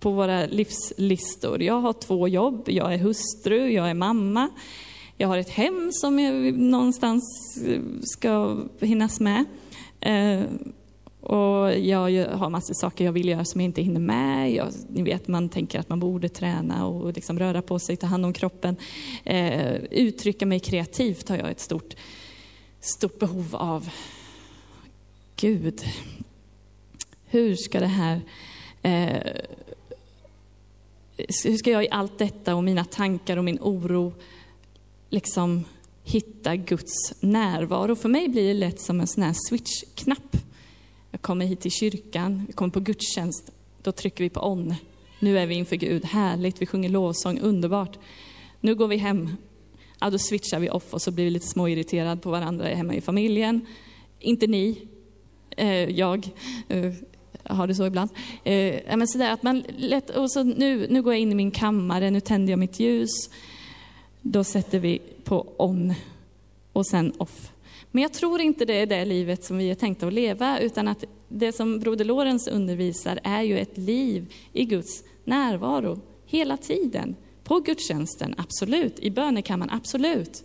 på 0.00 0.10
våra 0.10 0.46
livslistor. 0.46 1.62
Jag 1.62 1.80
har 1.80 1.92
två 1.92 2.28
jobb, 2.28 2.62
jag 2.66 2.94
är 2.94 2.98
hustru, 2.98 3.70
jag 3.70 3.90
är 3.90 3.94
mamma. 3.94 4.48
Jag 5.16 5.28
har 5.28 5.38
ett 5.38 5.50
hem 5.50 5.90
som 5.92 6.18
jag 6.18 6.58
någonstans 6.58 7.22
ska 8.02 8.58
hinnas 8.80 9.20
med. 9.20 9.44
Eh, 10.00 10.42
och 11.28 11.78
jag 11.78 12.28
har 12.28 12.50
massor 12.50 12.74
saker 12.74 13.04
jag 13.04 13.12
vill 13.12 13.28
göra 13.28 13.44
som 13.44 13.60
jag 13.60 13.64
inte 13.64 13.82
hinner 13.82 14.00
med. 14.00 14.52
Jag, 14.52 14.72
ni 14.88 15.02
vet, 15.02 15.28
man 15.28 15.48
tänker 15.48 15.80
att 15.80 15.88
man 15.88 16.00
borde 16.00 16.28
träna 16.28 16.86
och 16.86 17.12
liksom 17.12 17.38
röra 17.38 17.62
på 17.62 17.78
sig, 17.78 17.96
ta 17.96 18.06
hand 18.06 18.24
om 18.24 18.32
kroppen. 18.32 18.76
Eh, 19.24 19.74
uttrycka 19.74 20.46
mig 20.46 20.60
kreativt 20.60 21.28
har 21.28 21.36
jag 21.36 21.50
ett 21.50 21.60
stort, 21.60 21.94
stort 22.80 23.18
behov 23.18 23.56
av. 23.56 23.88
Gud, 25.36 25.84
hur 27.24 27.56
ska 27.56 27.80
det 27.80 27.86
här 27.86 28.20
eh, 28.82 29.32
hur 31.44 31.56
ska 31.56 31.70
jag 31.70 31.84
i 31.84 31.88
allt 31.90 32.18
detta 32.18 32.54
och 32.54 32.64
mina 32.64 32.84
tankar 32.84 33.36
och 33.36 33.44
min 33.44 33.58
oro 33.60 34.12
liksom 35.10 35.64
hitta 36.04 36.56
Guds 36.56 37.14
närvaro? 37.20 37.96
För 37.96 38.08
mig 38.08 38.28
blir 38.28 38.48
det 38.48 38.54
lätt 38.54 38.80
som 38.80 39.00
en 39.00 39.06
sån 39.06 39.22
här 39.22 39.34
switchknapp. 39.48 40.18
knapp 40.30 40.47
jag 41.18 41.22
kommer 41.22 41.46
hit 41.46 41.60
till 41.60 41.70
kyrkan, 41.70 42.44
vi 42.46 42.52
kommer 42.52 42.72
på 42.72 42.80
gudstjänst, 42.80 43.50
då 43.82 43.92
trycker 43.92 44.24
vi 44.24 44.30
på 44.30 44.40
on. 44.40 44.74
Nu 45.20 45.38
är 45.38 45.46
vi 45.46 45.54
inför 45.54 45.76
Gud, 45.76 46.04
härligt, 46.04 46.62
vi 46.62 46.66
sjunger 46.66 46.88
lovsång, 46.88 47.40
underbart. 47.40 47.98
Nu 48.60 48.74
går 48.74 48.88
vi 48.88 48.96
hem, 48.96 49.30
ja, 50.00 50.10
då 50.10 50.18
switchar 50.18 50.60
vi 50.60 50.70
off 50.70 50.94
och 50.94 51.02
så 51.02 51.10
blir 51.10 51.24
vi 51.24 51.30
lite 51.30 51.46
småirriterade 51.46 52.20
på 52.20 52.30
varandra 52.30 52.66
hemma 52.66 52.94
i 52.94 53.00
familjen. 53.00 53.66
Inte 54.20 54.46
ni, 54.46 54.82
eh, 55.56 55.90
jag. 55.90 56.28
Eh, 56.68 56.92
har 57.44 57.66
det 57.66 57.74
så 57.74 57.86
ibland. 57.86 58.10
Eh, 58.44 58.96
men 58.96 59.08
sådär, 59.08 59.32
att 59.32 59.42
man 59.42 59.64
lätt, 59.76 60.10
och 60.10 60.30
så 60.30 60.42
nu, 60.42 60.86
nu 60.90 61.02
går 61.02 61.12
jag 61.12 61.20
in 61.20 61.32
i 61.32 61.34
min 61.34 61.50
kammare, 61.50 62.10
nu 62.10 62.20
tänder 62.20 62.52
jag 62.52 62.58
mitt 62.58 62.80
ljus. 62.80 63.30
Då 64.22 64.44
sätter 64.44 64.78
vi 64.78 65.02
på 65.24 65.54
on 65.56 65.94
och 66.72 66.86
sen 66.86 67.12
off. 67.18 67.50
Men 67.90 68.02
jag 68.02 68.12
tror 68.12 68.40
inte 68.40 68.64
det 68.64 68.74
är 68.74 68.86
det 68.86 69.04
livet 69.04 69.44
som 69.44 69.58
vi 69.58 69.70
är 69.70 69.74
tänkta 69.74 70.06
att 70.06 70.12
leva, 70.12 70.58
utan 70.60 70.88
att 70.88 71.04
det 71.28 71.52
som 71.52 71.78
Broder 71.78 72.04
Lorenz 72.04 72.48
undervisar 72.48 73.20
är 73.24 73.42
ju 73.42 73.58
ett 73.58 73.78
liv 73.78 74.34
i 74.52 74.64
Guds 74.64 75.04
närvaro 75.24 76.00
hela 76.26 76.56
tiden. 76.56 77.16
På 77.44 77.60
gudstjänsten, 77.60 78.34
absolut. 78.38 78.98
I 78.98 79.10
bönekammaren, 79.10 79.70
absolut. 79.70 80.44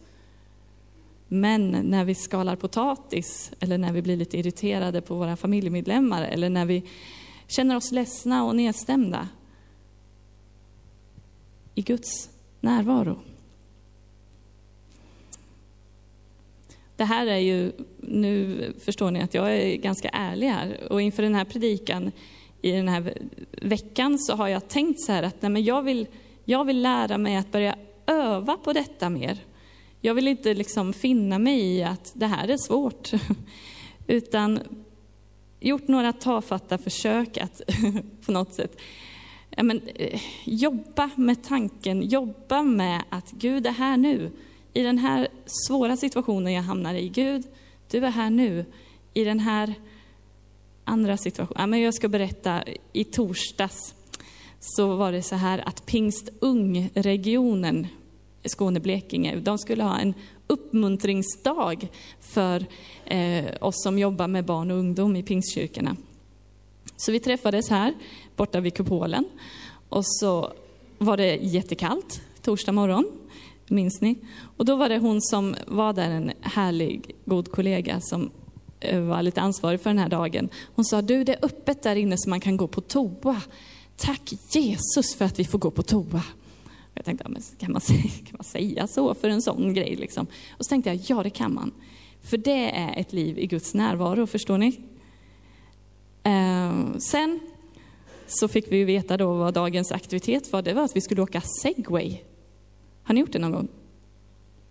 Men 1.27 1.71
när 1.71 2.05
vi 2.05 2.15
skalar 2.15 2.55
potatis 2.55 3.51
eller 3.59 3.77
när 3.77 3.93
vi 3.93 4.01
blir 4.01 4.17
lite 4.17 4.37
irriterade 4.37 5.01
på 5.01 5.15
våra 5.15 5.35
familjemedlemmar 5.35 6.23
eller 6.23 6.49
när 6.49 6.65
vi 6.65 6.83
känner 7.47 7.75
oss 7.75 7.91
ledsna 7.91 8.43
och 8.43 8.55
nedstämda 8.55 9.27
i 11.75 11.81
Guds 11.81 12.29
närvaro. 12.59 13.19
Det 16.95 17.03
här 17.03 17.27
är 17.27 17.37
ju, 17.37 17.71
nu 17.97 18.73
förstår 18.79 19.11
ni 19.11 19.21
att 19.21 19.33
jag 19.33 19.57
är 19.57 19.75
ganska 19.77 20.09
ärlig 20.09 20.47
här 20.47 20.77
och 20.89 21.01
inför 21.01 21.23
den 21.23 21.35
här 21.35 21.45
predikan 21.45 22.11
i 22.61 22.71
den 22.71 22.87
här 22.87 23.13
veckan 23.61 24.19
så 24.19 24.35
har 24.35 24.47
jag 24.47 24.67
tänkt 24.67 25.01
så 25.01 25.11
här 25.11 25.23
att 25.23 25.41
nej 25.41 25.51
men 25.51 25.63
jag, 25.63 25.81
vill, 25.81 26.07
jag 26.45 26.65
vill 26.65 26.81
lära 26.81 27.17
mig 27.17 27.35
att 27.35 27.51
börja 27.51 27.75
öva 28.07 28.57
på 28.57 28.73
detta 28.73 29.09
mer. 29.09 29.37
Jag 30.01 30.13
vill 30.13 30.27
inte 30.27 30.53
liksom 30.53 30.93
finna 30.93 31.39
mig 31.39 31.61
i 31.61 31.83
att 31.83 32.11
det 32.13 32.27
här 32.27 32.47
är 32.47 32.57
svårt, 32.57 33.11
utan 34.07 34.59
gjort 35.59 35.87
några 35.87 36.13
tafatta 36.13 36.77
försök 36.77 37.37
att 37.37 37.61
på 38.25 38.31
något 38.31 38.53
sätt 38.53 38.79
men, 39.57 39.81
eh, 39.95 40.21
jobba 40.45 41.09
med 41.15 41.43
tanken, 41.43 42.01
jobba 42.01 42.63
med 42.63 43.03
att 43.09 43.31
Gud 43.31 43.67
är 43.67 43.71
här 43.71 43.97
nu. 43.97 44.31
I 44.73 44.83
den 44.83 44.97
här 44.97 45.27
svåra 45.67 45.97
situationen 45.97 46.53
jag 46.53 46.63
hamnar 46.63 46.93
i, 46.93 47.09
Gud, 47.09 47.43
du 47.91 48.05
är 48.05 48.11
här 48.11 48.29
nu. 48.29 48.65
I 49.13 49.23
den 49.23 49.39
här 49.39 49.73
andra 50.83 51.17
situationen, 51.17 51.61
ja, 51.61 51.67
men 51.67 51.81
jag 51.81 51.93
ska 51.93 52.07
berätta, 52.07 52.63
i 52.93 53.03
torsdags 53.03 53.95
så 54.59 54.95
var 54.95 55.11
det 55.11 55.21
så 55.21 55.35
här 55.35 55.67
att 55.67 55.85
Pingstung-regionen 55.85 57.87
Skåne-Blekinge. 58.43 59.35
De 59.35 59.57
skulle 59.57 59.83
ha 59.83 59.99
en 59.99 60.13
uppmuntringsdag 60.47 61.87
för 62.19 62.65
eh, 63.05 63.45
oss 63.61 63.83
som 63.83 63.99
jobbar 63.99 64.27
med 64.27 64.45
barn 64.45 64.71
och 64.71 64.77
ungdom 64.77 65.15
i 65.15 65.23
pingstkyrkorna. 65.23 65.95
Så 66.97 67.11
vi 67.11 67.19
träffades 67.19 67.69
här 67.69 67.93
borta 68.35 68.59
vid 68.59 68.73
kupolen 68.73 69.25
och 69.89 70.05
så 70.05 70.53
var 70.97 71.17
det 71.17 71.35
jättekallt 71.35 72.21
torsdag 72.41 72.71
morgon, 72.71 73.05
minns 73.67 74.01
ni? 74.01 74.15
Och 74.57 74.65
då 74.65 74.75
var 74.75 74.89
det 74.89 74.97
hon 74.97 75.21
som 75.21 75.55
var 75.67 75.93
där, 75.93 76.09
en 76.09 76.31
härlig, 76.41 77.15
god 77.25 77.51
kollega 77.51 78.01
som 78.01 78.31
eh, 78.79 79.01
var 79.01 79.21
lite 79.21 79.41
ansvarig 79.41 79.81
för 79.81 79.89
den 79.89 79.99
här 79.99 80.09
dagen. 80.09 80.49
Hon 80.75 80.85
sa, 80.85 81.01
du 81.01 81.23
det 81.23 81.33
är 81.33 81.45
öppet 81.45 81.83
där 81.83 81.95
inne 81.95 82.17
så 82.17 82.29
man 82.29 82.39
kan 82.39 82.57
gå 82.57 82.67
på 82.67 82.81
toa. 82.81 83.41
Tack 83.97 84.33
Jesus 84.55 85.15
för 85.15 85.25
att 85.25 85.39
vi 85.39 85.45
får 85.45 85.59
gå 85.59 85.71
på 85.71 85.83
toa. 85.83 86.23
Jag 86.93 87.05
tänkte, 87.05 87.29
men 87.29 87.41
kan, 87.57 87.71
man 87.71 87.81
säga, 87.81 88.01
kan 88.01 88.35
man 88.37 88.43
säga 88.43 88.87
så 88.87 89.13
för 89.13 89.29
en 89.29 89.41
sån 89.41 89.73
grej? 89.73 89.95
Liksom? 89.95 90.27
Och 90.51 90.65
så 90.65 90.69
tänkte 90.69 90.89
jag, 90.89 90.99
ja 91.07 91.23
det 91.23 91.29
kan 91.29 91.53
man. 91.53 91.71
För 92.21 92.37
det 92.37 92.71
är 92.71 92.99
ett 92.99 93.13
liv 93.13 93.39
i 93.39 93.47
Guds 93.47 93.73
närvaro, 93.73 94.27
förstår 94.27 94.57
ni? 94.57 94.79
Eh, 96.23 96.97
sen 96.97 97.39
så 98.27 98.47
fick 98.47 98.71
vi 98.71 98.83
veta 98.83 99.17
då 99.17 99.33
vad 99.33 99.53
dagens 99.53 99.91
aktivitet 99.91 100.51
var. 100.51 100.61
Det 100.61 100.73
var 100.73 100.83
att 100.83 100.95
vi 100.95 101.01
skulle 101.01 101.21
åka 101.21 101.41
segway. 101.41 102.17
Har 103.03 103.13
ni 103.13 103.19
gjort 103.19 103.31
det 103.31 103.39
någon 103.39 103.51
gång? 103.51 103.67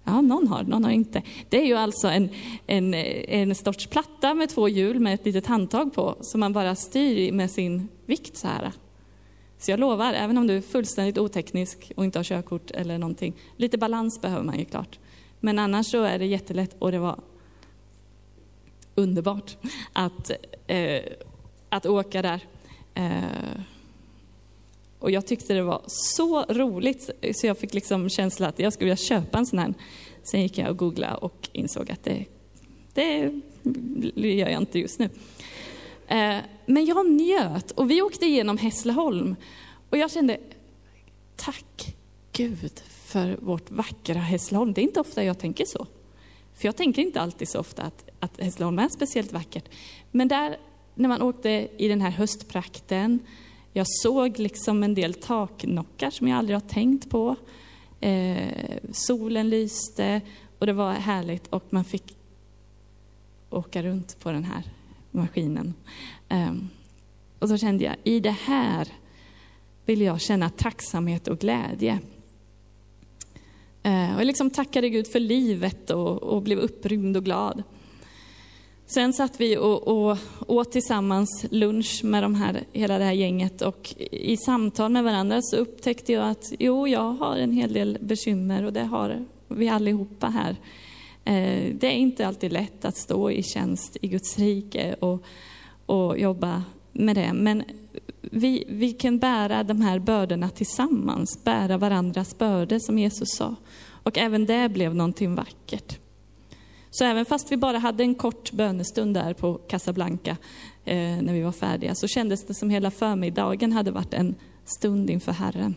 Ja, 0.04 0.20
någon 0.20 0.48
har, 0.48 0.62
någon 0.62 0.84
har 0.84 0.90
inte. 0.90 1.22
Det 1.48 1.62
är 1.62 1.66
ju 1.66 1.74
alltså 1.74 2.08
en, 2.08 2.28
en, 2.66 2.94
en 2.94 3.54
sorts 3.54 3.86
platta 3.86 4.34
med 4.34 4.48
två 4.48 4.68
hjul 4.68 5.00
med 5.00 5.14
ett 5.14 5.24
litet 5.24 5.46
handtag 5.46 5.94
på, 5.94 6.16
som 6.20 6.40
man 6.40 6.52
bara 6.52 6.74
styr 6.74 7.32
med 7.32 7.50
sin 7.50 7.88
vikt 8.06 8.36
så 8.36 8.46
här. 8.46 8.72
Så 9.58 9.70
jag 9.70 9.80
lovar, 9.80 10.12
även 10.12 10.38
om 10.38 10.46
du 10.46 10.56
är 10.56 10.60
fullständigt 10.60 11.18
oteknisk 11.18 11.92
och 11.96 12.04
inte 12.04 12.18
har 12.18 12.24
körkort 12.24 12.70
eller 12.70 12.98
någonting, 12.98 13.34
lite 13.56 13.78
balans 13.78 14.20
behöver 14.20 14.44
man 14.44 14.58
ju 14.58 14.64
klart. 14.64 14.98
Men 15.40 15.58
annars 15.58 15.86
så 15.86 16.02
är 16.02 16.18
det 16.18 16.26
jättelätt 16.26 16.76
och 16.78 16.92
det 16.92 16.98
var 16.98 17.20
underbart 18.94 19.56
att, 19.92 20.30
eh, 20.66 21.02
att 21.68 21.86
åka 21.86 22.22
där. 22.22 22.40
Eh, 22.94 23.60
och 25.02 25.10
jag 25.10 25.26
tyckte 25.26 25.54
det 25.54 25.62
var 25.62 25.82
så 25.86 26.44
roligt 26.44 27.10
så 27.34 27.46
jag 27.46 27.58
fick 27.58 27.74
liksom 27.74 28.08
känsla 28.08 28.48
att 28.48 28.58
jag 28.58 28.72
skulle 28.72 28.90
vilja 28.90 28.96
köpa 28.96 29.38
en 29.38 29.46
sån 29.46 29.58
här. 29.58 29.74
Sen 30.22 30.42
gick 30.42 30.58
jag 30.58 30.70
och 30.70 30.76
googlade 30.76 31.14
och 31.14 31.48
insåg 31.52 31.90
att 31.90 32.04
det, 32.04 32.24
det 32.94 33.30
gör 34.14 34.48
jag 34.48 34.62
inte 34.62 34.78
just 34.78 34.98
nu. 34.98 35.04
Eh, 36.06 36.36
men 36.66 36.84
jag 36.86 37.10
njöt 37.10 37.70
och 37.70 37.90
vi 37.90 38.02
åkte 38.02 38.26
igenom 38.26 38.58
Hässleholm 38.58 39.36
och 39.90 39.98
jag 39.98 40.10
kände, 40.10 40.38
tack 41.36 41.96
Gud 42.32 42.82
för 42.86 43.36
vårt 43.40 43.70
vackra 43.70 44.18
Hässleholm. 44.18 44.72
Det 44.72 44.80
är 44.80 44.82
inte 44.82 45.00
ofta 45.00 45.24
jag 45.24 45.38
tänker 45.38 45.64
så. 45.64 45.86
För 46.54 46.68
jag 46.68 46.76
tänker 46.76 47.02
inte 47.02 47.20
alltid 47.20 47.48
så 47.48 47.58
ofta 47.58 47.82
att, 47.82 48.10
att 48.20 48.40
Hässleholm 48.40 48.78
är 48.78 48.88
speciellt 48.88 49.32
vackert. 49.32 49.64
Men 50.10 50.28
där, 50.28 50.56
när 50.94 51.08
man 51.08 51.22
åkte 51.22 51.68
i 51.76 51.88
den 51.88 52.00
här 52.00 52.10
höstprakten, 52.10 53.18
jag 53.72 53.86
såg 53.88 54.38
liksom 54.38 54.82
en 54.82 54.94
del 54.94 55.14
taknockar 55.14 56.10
som 56.10 56.28
jag 56.28 56.38
aldrig 56.38 56.56
har 56.56 56.68
tänkt 56.68 57.10
på. 57.10 57.36
Eh, 58.00 58.78
solen 58.92 59.48
lyste 59.48 60.20
och 60.58 60.66
det 60.66 60.72
var 60.72 60.92
härligt 60.92 61.46
och 61.46 61.64
man 61.70 61.84
fick 61.84 62.16
åka 63.50 63.82
runt 63.82 64.18
på 64.20 64.32
den 64.32 64.44
här 64.44 64.62
maskinen. 65.10 65.74
Eh, 66.28 66.52
och 67.38 67.48
så 67.48 67.56
kände 67.56 67.84
jag, 67.84 67.96
i 68.04 68.20
det 68.20 68.30
här 68.30 68.88
vill 69.84 70.00
jag 70.00 70.20
känna 70.20 70.50
tacksamhet 70.50 71.28
och 71.28 71.38
glädje. 71.38 71.98
Eh, 73.82 74.14
och 74.14 74.20
jag 74.20 74.26
liksom 74.26 74.50
tackade 74.50 74.88
Gud 74.88 75.06
för 75.06 75.20
livet 75.20 75.90
och, 75.90 76.22
och 76.22 76.42
blev 76.42 76.58
upprymd 76.58 77.16
och 77.16 77.24
glad. 77.24 77.62
Sen 78.94 79.12
satt 79.12 79.40
vi 79.40 79.56
och, 79.56 79.88
och 79.88 80.18
åt 80.46 80.72
tillsammans 80.72 81.46
lunch 81.50 82.00
med 82.04 82.22
de 82.22 82.34
här, 82.34 82.64
hela 82.72 82.98
det 82.98 83.04
här 83.04 83.12
gänget 83.12 83.62
och 83.62 83.94
i 84.10 84.36
samtal 84.36 84.92
med 84.92 85.04
varandra 85.04 85.42
så 85.42 85.56
upptäckte 85.56 86.12
jag 86.12 86.30
att 86.30 86.52
jo, 86.58 86.88
jag 86.88 87.12
har 87.12 87.36
en 87.36 87.52
hel 87.52 87.72
del 87.72 87.98
bekymmer 88.00 88.64
och 88.64 88.72
det 88.72 88.84
har 88.84 89.24
vi 89.48 89.68
allihopa 89.68 90.26
här. 90.26 90.56
Eh, 91.24 91.74
det 91.74 91.86
är 91.86 91.96
inte 91.96 92.26
alltid 92.26 92.52
lätt 92.52 92.84
att 92.84 92.96
stå 92.96 93.30
i 93.30 93.42
tjänst 93.42 93.96
i 94.00 94.08
Guds 94.08 94.38
rike 94.38 94.94
och, 94.94 95.24
och 95.86 96.18
jobba 96.18 96.62
med 96.92 97.16
det, 97.16 97.32
men 97.32 97.62
vi, 98.20 98.64
vi 98.68 98.92
kan 98.92 99.18
bära 99.18 99.62
de 99.62 99.80
här 99.80 99.98
bördorna 99.98 100.48
tillsammans, 100.48 101.44
bära 101.44 101.78
varandras 101.78 102.38
bördor 102.38 102.78
som 102.78 102.98
Jesus 102.98 103.28
sa. 103.36 103.54
Och 103.82 104.18
även 104.18 104.46
det 104.46 104.68
blev 104.68 104.94
någonting 104.94 105.34
vackert. 105.34 105.98
Så 106.94 107.04
även 107.04 107.24
fast 107.24 107.52
vi 107.52 107.56
bara 107.56 107.78
hade 107.78 108.02
en 108.02 108.14
kort 108.14 108.52
bönestund 108.52 109.14
där 109.14 109.34
på 109.34 109.54
Casablanca 109.54 110.36
eh, 110.84 110.96
när 110.96 111.32
vi 111.32 111.42
var 111.42 111.52
färdiga, 111.52 111.94
så 111.94 112.08
kändes 112.08 112.44
det 112.44 112.54
som 112.54 112.70
hela 112.70 112.90
förmiddagen 112.90 113.72
hade 113.72 113.90
varit 113.90 114.14
en 114.14 114.34
stund 114.64 115.10
inför 115.10 115.32
Herren. 115.32 115.74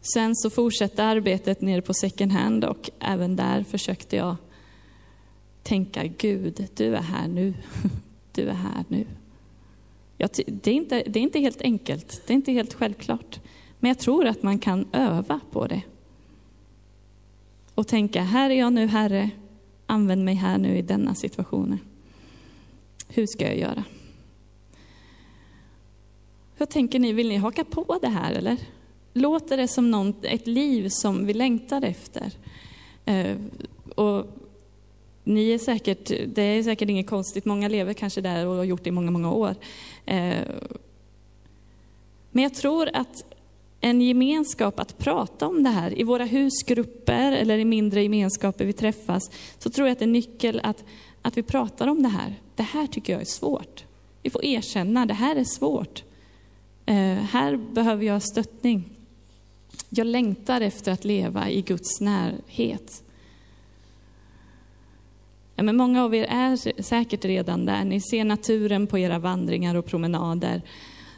Sen 0.00 0.36
så 0.36 0.50
fortsatte 0.50 1.04
arbetet 1.04 1.60
nere 1.60 1.82
på 1.82 1.94
second 1.94 2.32
hand 2.32 2.64
och 2.64 2.90
även 3.00 3.36
där 3.36 3.62
försökte 3.62 4.16
jag 4.16 4.36
tänka, 5.62 6.06
Gud, 6.06 6.68
du 6.74 6.96
är 6.96 7.02
här 7.02 7.28
nu. 7.28 7.54
Du 8.32 8.48
är 8.48 8.54
här 8.54 8.84
nu. 8.88 9.06
Jag, 10.18 10.30
det, 10.46 10.70
är 10.70 10.74
inte, 10.74 11.02
det 11.06 11.18
är 11.18 11.22
inte 11.22 11.40
helt 11.40 11.62
enkelt, 11.62 12.22
det 12.26 12.32
är 12.32 12.34
inte 12.34 12.52
helt 12.52 12.74
självklart. 12.74 13.40
Men 13.78 13.88
jag 13.88 13.98
tror 13.98 14.26
att 14.26 14.42
man 14.42 14.58
kan 14.58 14.86
öva 14.92 15.40
på 15.50 15.66
det. 15.66 15.82
Och 17.76 17.86
tänka, 17.86 18.22
här 18.22 18.50
är 18.50 18.54
jag 18.54 18.72
nu 18.72 18.86
Herre, 18.86 19.30
använd 19.86 20.24
mig 20.24 20.34
här 20.34 20.58
nu 20.58 20.78
i 20.78 20.82
denna 20.82 21.14
situationen. 21.14 21.78
Hur 23.08 23.26
ska 23.26 23.44
jag 23.44 23.58
göra? 23.58 23.84
Hur 26.56 26.66
tänker 26.66 26.98
ni, 26.98 27.12
vill 27.12 27.28
ni 27.28 27.36
haka 27.36 27.64
på 27.64 27.98
det 28.02 28.08
här 28.08 28.32
eller? 28.32 28.56
Låter 29.12 29.56
det 29.56 29.68
som 29.68 29.90
något, 29.90 30.24
ett 30.24 30.46
liv 30.46 30.88
som 30.88 31.26
vi 31.26 31.34
längtar 31.34 31.82
efter? 31.84 32.32
Eh, 33.04 33.36
och 33.94 34.26
ni 35.24 35.50
är 35.50 35.58
säkert, 35.58 36.12
det 36.26 36.42
är 36.42 36.62
säkert 36.62 36.88
inget 36.88 37.06
konstigt, 37.06 37.44
många 37.44 37.68
lever 37.68 37.92
kanske 37.92 38.20
där 38.20 38.46
och 38.46 38.56
har 38.56 38.64
gjort 38.64 38.84
det 38.84 38.88
i 38.88 38.92
många, 38.92 39.10
många 39.10 39.32
år. 39.32 39.54
Eh, 40.06 40.44
men 42.30 42.42
jag 42.42 42.54
tror 42.54 42.90
att 42.92 43.35
en 43.80 44.00
gemenskap 44.00 44.80
att 44.80 44.98
prata 44.98 45.46
om 45.46 45.62
det 45.62 45.70
här. 45.70 45.98
I 45.98 46.02
våra 46.02 46.24
husgrupper 46.24 47.32
eller 47.32 47.58
i 47.58 47.64
mindre 47.64 48.02
gemenskaper 48.02 48.64
vi 48.64 48.72
träffas, 48.72 49.30
så 49.58 49.70
tror 49.70 49.88
jag 49.88 49.92
att 49.92 49.98
det 49.98 50.04
är 50.04 50.06
nyckel 50.06 50.60
att, 50.62 50.84
att 51.22 51.36
vi 51.36 51.42
pratar 51.42 51.88
om 51.88 52.02
det 52.02 52.08
här. 52.08 52.34
Det 52.54 52.62
här 52.62 52.86
tycker 52.86 53.12
jag 53.12 53.22
är 53.22 53.26
svårt. 53.26 53.84
Vi 54.22 54.30
får 54.30 54.44
erkänna, 54.44 55.06
det 55.06 55.14
här 55.14 55.36
är 55.36 55.44
svårt. 55.44 56.04
Eh, 56.86 56.96
här 57.14 57.56
behöver 57.56 58.04
jag 58.04 58.22
stöttning. 58.22 58.84
Jag 59.88 60.06
längtar 60.06 60.60
efter 60.60 60.92
att 60.92 61.04
leva 61.04 61.50
i 61.50 61.62
Guds 61.62 62.00
närhet. 62.00 63.02
Ja, 65.56 65.62
men 65.62 65.76
många 65.76 66.04
av 66.04 66.14
er 66.14 66.24
är 66.24 66.82
säkert 66.82 67.24
redan 67.24 67.66
där. 67.66 67.84
Ni 67.84 68.00
ser 68.00 68.24
naturen 68.24 68.86
på 68.86 68.98
era 68.98 69.18
vandringar 69.18 69.74
och 69.74 69.86
promenader 69.86 70.62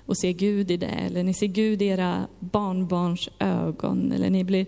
och 0.08 0.18
ser 0.18 0.32
Gud 0.32 0.70
i 0.70 0.76
det. 0.76 0.86
Eller 0.86 1.22
ni 1.22 1.34
ser 1.34 1.46
Gud 1.46 1.82
i 1.82 1.84
era 1.84 2.26
barnbarns 2.38 3.28
ögon. 3.38 4.12
Eller 4.12 4.30
ni 4.30 4.44
blir, 4.44 4.66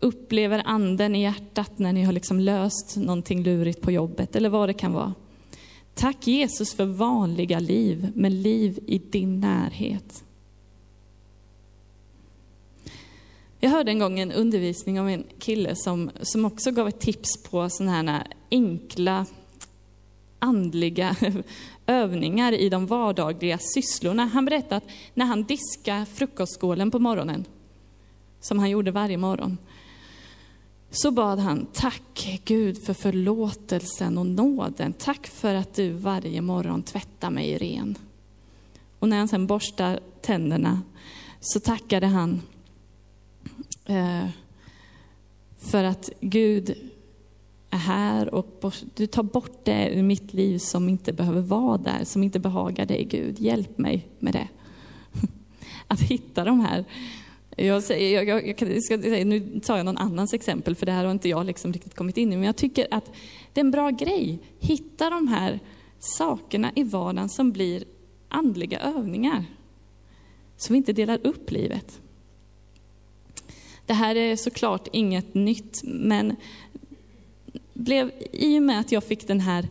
upplever 0.00 0.62
anden 0.64 1.14
i 1.14 1.22
hjärtat 1.22 1.78
när 1.78 1.92
ni 1.92 2.02
har 2.02 2.12
liksom 2.12 2.40
löst 2.40 2.96
någonting 2.96 3.42
lurigt 3.42 3.80
på 3.80 3.92
jobbet. 3.92 4.36
Eller 4.36 4.48
vad 4.48 4.68
det 4.68 4.72
kan 4.72 4.92
vara. 4.92 5.14
Tack 5.94 6.26
Jesus 6.26 6.74
för 6.74 6.84
vanliga 6.84 7.60
liv, 7.60 8.12
men 8.14 8.42
liv 8.42 8.78
i 8.86 8.98
din 8.98 9.40
närhet. 9.40 10.24
Jag 13.60 13.70
hörde 13.70 13.90
en 13.90 13.98
gång 13.98 14.20
en 14.20 14.32
undervisning 14.32 15.00
av 15.00 15.08
en 15.08 15.24
kille 15.38 15.76
som, 15.76 16.10
som 16.22 16.44
också 16.44 16.70
gav 16.70 16.88
ett 16.88 17.00
tips 17.00 17.42
på 17.42 17.70
sådana 17.70 17.92
här 17.92 18.26
enkla 18.50 19.26
andliga 20.44 21.16
övningar 21.86 22.52
i 22.52 22.68
de 22.68 22.86
vardagliga 22.86 23.58
sysslorna. 23.58 24.24
Han 24.26 24.44
berättade 24.44 24.76
att 24.76 24.88
när 25.14 25.26
han 25.26 25.44
diskade 25.44 26.06
frukostskålen 26.06 26.90
på 26.90 26.98
morgonen, 26.98 27.44
som 28.40 28.58
han 28.58 28.70
gjorde 28.70 28.90
varje 28.90 29.16
morgon, 29.16 29.58
så 30.90 31.10
bad 31.10 31.38
han, 31.38 31.66
tack 31.72 32.40
Gud 32.44 32.84
för 32.84 32.94
förlåtelsen 32.94 34.18
och 34.18 34.26
nåden. 34.26 34.92
Tack 34.92 35.26
för 35.26 35.54
att 35.54 35.74
du 35.74 35.90
varje 35.90 36.40
morgon 36.40 36.82
tvättar 36.82 37.30
mig 37.30 37.58
ren. 37.58 37.98
Och 38.98 39.08
när 39.08 39.18
han 39.18 39.28
sen 39.28 39.46
borstar 39.46 40.00
tänderna 40.20 40.82
så 41.40 41.60
tackade 41.60 42.06
han 42.06 42.42
eh, 43.84 44.28
för 45.58 45.84
att 45.84 46.10
Gud 46.20 46.76
är 47.74 47.78
här 47.78 48.34
och 48.34 48.74
du 48.94 49.06
tar 49.06 49.22
bort 49.22 49.64
det 49.64 49.90
ur 49.94 50.02
mitt 50.02 50.32
liv 50.32 50.58
som 50.58 50.88
inte 50.88 51.12
behöver 51.12 51.40
vara 51.40 51.78
där, 51.78 52.04
som 52.04 52.22
inte 52.22 52.38
behagar 52.38 52.86
dig 52.86 53.04
Gud. 53.04 53.40
Hjälp 53.40 53.78
mig 53.78 54.08
med 54.18 54.32
det. 54.32 54.48
Att 55.88 56.00
hitta 56.00 56.44
de 56.44 56.60
här 56.60 56.84
jag, 57.56 57.82
säger, 57.82 58.14
jag, 58.14 58.28
jag, 58.28 58.48
jag 58.48 58.82
ska 58.82 58.98
säga, 58.98 59.24
nu 59.24 59.60
tar 59.60 59.76
jag 59.76 59.86
någon 59.86 59.98
annans 59.98 60.34
exempel, 60.34 60.74
för 60.74 60.86
det 60.86 60.92
här 60.92 61.04
har 61.04 61.12
inte 61.12 61.28
jag 61.28 61.46
liksom 61.46 61.72
riktigt 61.72 61.94
kommit 61.94 62.16
in 62.16 62.32
i, 62.32 62.36
men 62.36 62.44
jag 62.46 62.56
tycker 62.56 62.86
att 62.90 63.12
det 63.52 63.60
är 63.60 63.64
en 63.64 63.70
bra 63.70 63.90
grej. 63.90 64.38
Hitta 64.58 65.10
de 65.10 65.28
här 65.28 65.60
sakerna 65.98 66.72
i 66.74 66.84
vardagen 66.84 67.28
som 67.28 67.52
blir 67.52 67.84
andliga 68.28 68.78
övningar. 68.78 69.44
Så 70.56 70.72
vi 70.72 70.76
inte 70.76 70.92
delar 70.92 71.20
upp 71.22 71.50
livet. 71.50 72.00
Det 73.86 73.94
här 73.94 74.16
är 74.16 74.36
såklart 74.36 74.88
inget 74.92 75.34
nytt, 75.34 75.80
men 75.84 76.36
blev, 77.74 78.10
i 78.32 78.58
och 78.58 78.62
med 78.62 78.80
att 78.80 78.92
jag 78.92 79.04
fick 79.04 79.26
den 79.26 79.40
här 79.40 79.68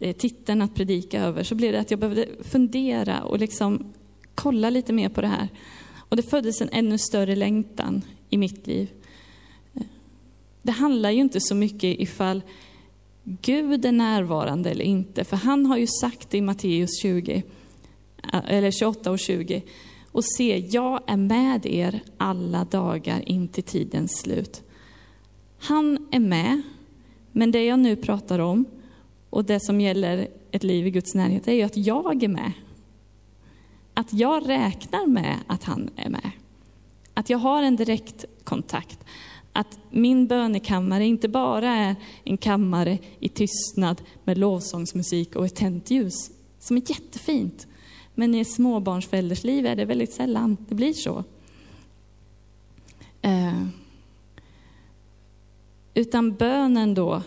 eh, 0.00 0.16
titeln 0.16 0.62
att 0.62 0.74
predika 0.74 1.20
över, 1.20 1.42
så 1.42 1.54
blev 1.54 1.72
det 1.72 1.80
att 1.80 1.90
jag 1.90 2.00
behövde 2.00 2.28
fundera 2.42 3.22
och 3.22 3.38
liksom 3.38 3.92
kolla 4.34 4.70
lite 4.70 4.92
mer 4.92 5.08
på 5.08 5.20
det 5.20 5.26
här. 5.26 5.48
Och 6.08 6.16
det 6.16 6.22
föddes 6.22 6.60
en 6.60 6.68
ännu 6.72 6.98
större 6.98 7.36
längtan 7.36 8.02
i 8.30 8.38
mitt 8.38 8.66
liv. 8.66 8.88
Eh, 9.74 9.82
det 10.62 10.72
handlar 10.72 11.10
ju 11.10 11.20
inte 11.20 11.40
så 11.40 11.54
mycket 11.54 12.00
ifall 12.00 12.42
Gud 13.24 13.84
är 13.84 13.92
närvarande 13.92 14.70
eller 14.70 14.84
inte, 14.84 15.24
för 15.24 15.36
han 15.36 15.66
har 15.66 15.76
ju 15.76 15.86
sagt 15.86 16.34
i 16.34 16.40
Matteus 16.40 17.00
20, 17.02 17.42
eh, 18.32 18.40
eller 18.48 18.70
28 18.70 19.10
och 19.10 19.18
20, 19.18 19.62
och 20.12 20.24
se, 20.24 20.58
jag 20.70 21.02
är 21.06 21.16
med 21.16 21.66
er 21.66 22.00
alla 22.16 22.64
dagar 22.64 23.28
in 23.28 23.48
till 23.48 23.62
tidens 23.62 24.18
slut. 24.18 24.62
Han 25.58 26.08
är 26.10 26.20
med, 26.20 26.62
men 27.36 27.50
det 27.50 27.64
jag 27.64 27.78
nu 27.78 27.96
pratar 27.96 28.38
om, 28.38 28.64
och 29.30 29.44
det 29.44 29.60
som 29.60 29.80
gäller 29.80 30.28
ett 30.50 30.62
liv 30.62 30.86
i 30.86 30.90
Guds 30.90 31.14
närhet, 31.14 31.48
är 31.48 31.52
ju 31.52 31.62
att 31.62 31.76
jag 31.76 32.22
är 32.22 32.28
med. 32.28 32.52
Att 33.94 34.12
jag 34.12 34.48
räknar 34.48 35.06
med 35.06 35.36
att 35.46 35.64
han 35.64 35.90
är 35.96 36.10
med. 36.10 36.30
Att 37.14 37.30
jag 37.30 37.38
har 37.38 37.62
en 37.62 37.76
direkt 37.76 38.24
kontakt. 38.44 38.98
Att 39.52 39.78
min 39.90 40.26
bönekammare 40.26 41.06
inte 41.06 41.28
bara 41.28 41.70
är 41.70 41.96
en 42.24 42.36
kammare 42.36 42.98
i 43.20 43.28
tystnad 43.28 44.02
med 44.24 44.38
lovsångsmusik 44.38 45.36
och 45.36 45.46
ett 45.46 45.56
tänt 45.56 45.90
ljus, 45.90 46.30
som 46.58 46.76
är 46.76 46.90
jättefint. 46.90 47.66
Men 48.14 48.34
i 48.34 48.44
småbarnsförälders 48.44 49.44
liv 49.44 49.66
är 49.66 49.76
det 49.76 49.84
väldigt 49.84 50.12
sällan 50.12 50.56
det 50.68 50.74
blir 50.74 50.92
så. 50.92 51.24
Uh 53.26 53.66
utan 55.96 56.34
bönen 56.34 56.94
då 56.94 57.22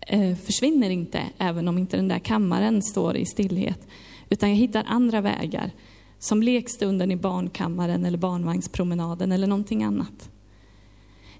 eh, 0.00 0.36
försvinner 0.36 0.90
inte, 0.90 1.22
även 1.38 1.68
om 1.68 1.78
inte 1.78 1.96
den 1.96 2.08
där 2.08 2.18
kammaren 2.18 2.82
står 2.82 3.16
i 3.16 3.26
stillhet. 3.26 3.86
Utan 4.30 4.48
jag 4.48 4.56
hittar 4.56 4.84
andra 4.86 5.20
vägar 5.20 5.70
som 6.18 6.42
lekstunden 6.42 7.10
i 7.10 7.16
barnkammaren 7.16 8.06
eller 8.06 8.18
barnvagnspromenaden 8.18 9.32
eller 9.32 9.46
någonting 9.46 9.82
annat. 9.84 10.30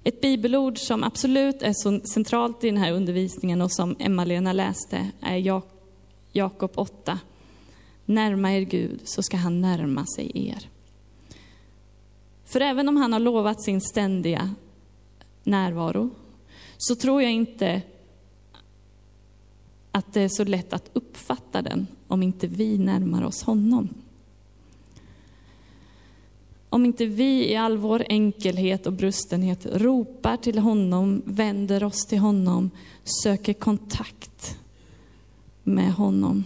Ett 0.03 0.21
bibelord 0.21 0.77
som 0.77 1.03
absolut 1.03 1.61
är 1.61 1.73
så 1.73 1.99
centralt 2.13 2.63
i 2.63 2.67
den 2.67 2.77
här 2.77 2.91
undervisningen 2.91 3.61
och 3.61 3.71
som 3.71 3.95
Emma-Lena 3.99 4.53
läste 4.53 5.11
är 5.21 5.61
Jakob 6.31 6.71
8. 6.75 7.19
Närma 8.05 8.53
er 8.53 8.61
Gud 8.61 8.99
så 9.03 9.23
ska 9.23 9.37
han 9.37 9.61
närma 9.61 10.05
sig 10.15 10.31
er. 10.33 10.69
För 12.45 12.61
även 12.61 12.89
om 12.89 12.97
han 12.97 13.13
har 13.13 13.19
lovat 13.19 13.63
sin 13.63 13.81
ständiga 13.81 14.55
närvaro 15.49 16.09
så 16.77 16.95
tror 16.95 17.21
jag 17.21 17.31
inte 17.31 17.81
att 19.91 20.13
det 20.13 20.21
är 20.21 20.29
så 20.29 20.43
lätt 20.43 20.73
att 20.73 20.89
uppfatta 20.93 21.61
den 21.61 21.87
om 22.07 22.23
inte 22.23 22.47
vi 22.47 22.77
närmar 22.77 23.23
oss 23.23 23.43
honom. 23.43 23.89
Om 26.69 26.85
inte 26.85 27.05
vi 27.05 27.51
i 27.51 27.55
all 27.55 27.77
vår 27.77 28.05
enkelhet 28.09 28.87
och 28.87 28.93
brustenhet 28.93 29.65
ropar 29.65 30.37
till 30.37 30.59
honom, 30.59 31.21
vänder 31.25 31.83
oss 31.83 32.05
till 32.05 32.19
honom, 32.19 32.69
söker 33.23 33.53
kontakt 33.53 34.57
med 35.63 35.93
honom. 35.93 36.43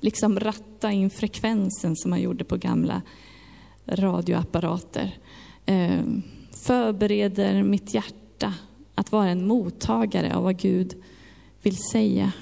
Liksom 0.00 0.40
ratta 0.40 0.92
in 0.92 1.10
frekvensen 1.10 1.96
som 1.96 2.10
man 2.10 2.20
gjorde 2.20 2.44
på 2.44 2.56
gamla 2.56 3.02
radioapparater. 3.86 5.18
Ehm, 5.66 6.22
Förbereder 6.60 7.62
mitt 7.62 7.94
hjärta 7.94 8.54
att 8.94 9.12
vara 9.12 9.28
en 9.28 9.46
mottagare 9.46 10.34
av 10.34 10.42
vad 10.42 10.56
Gud 10.56 10.94
vill 11.62 11.76
säga. 11.92 12.32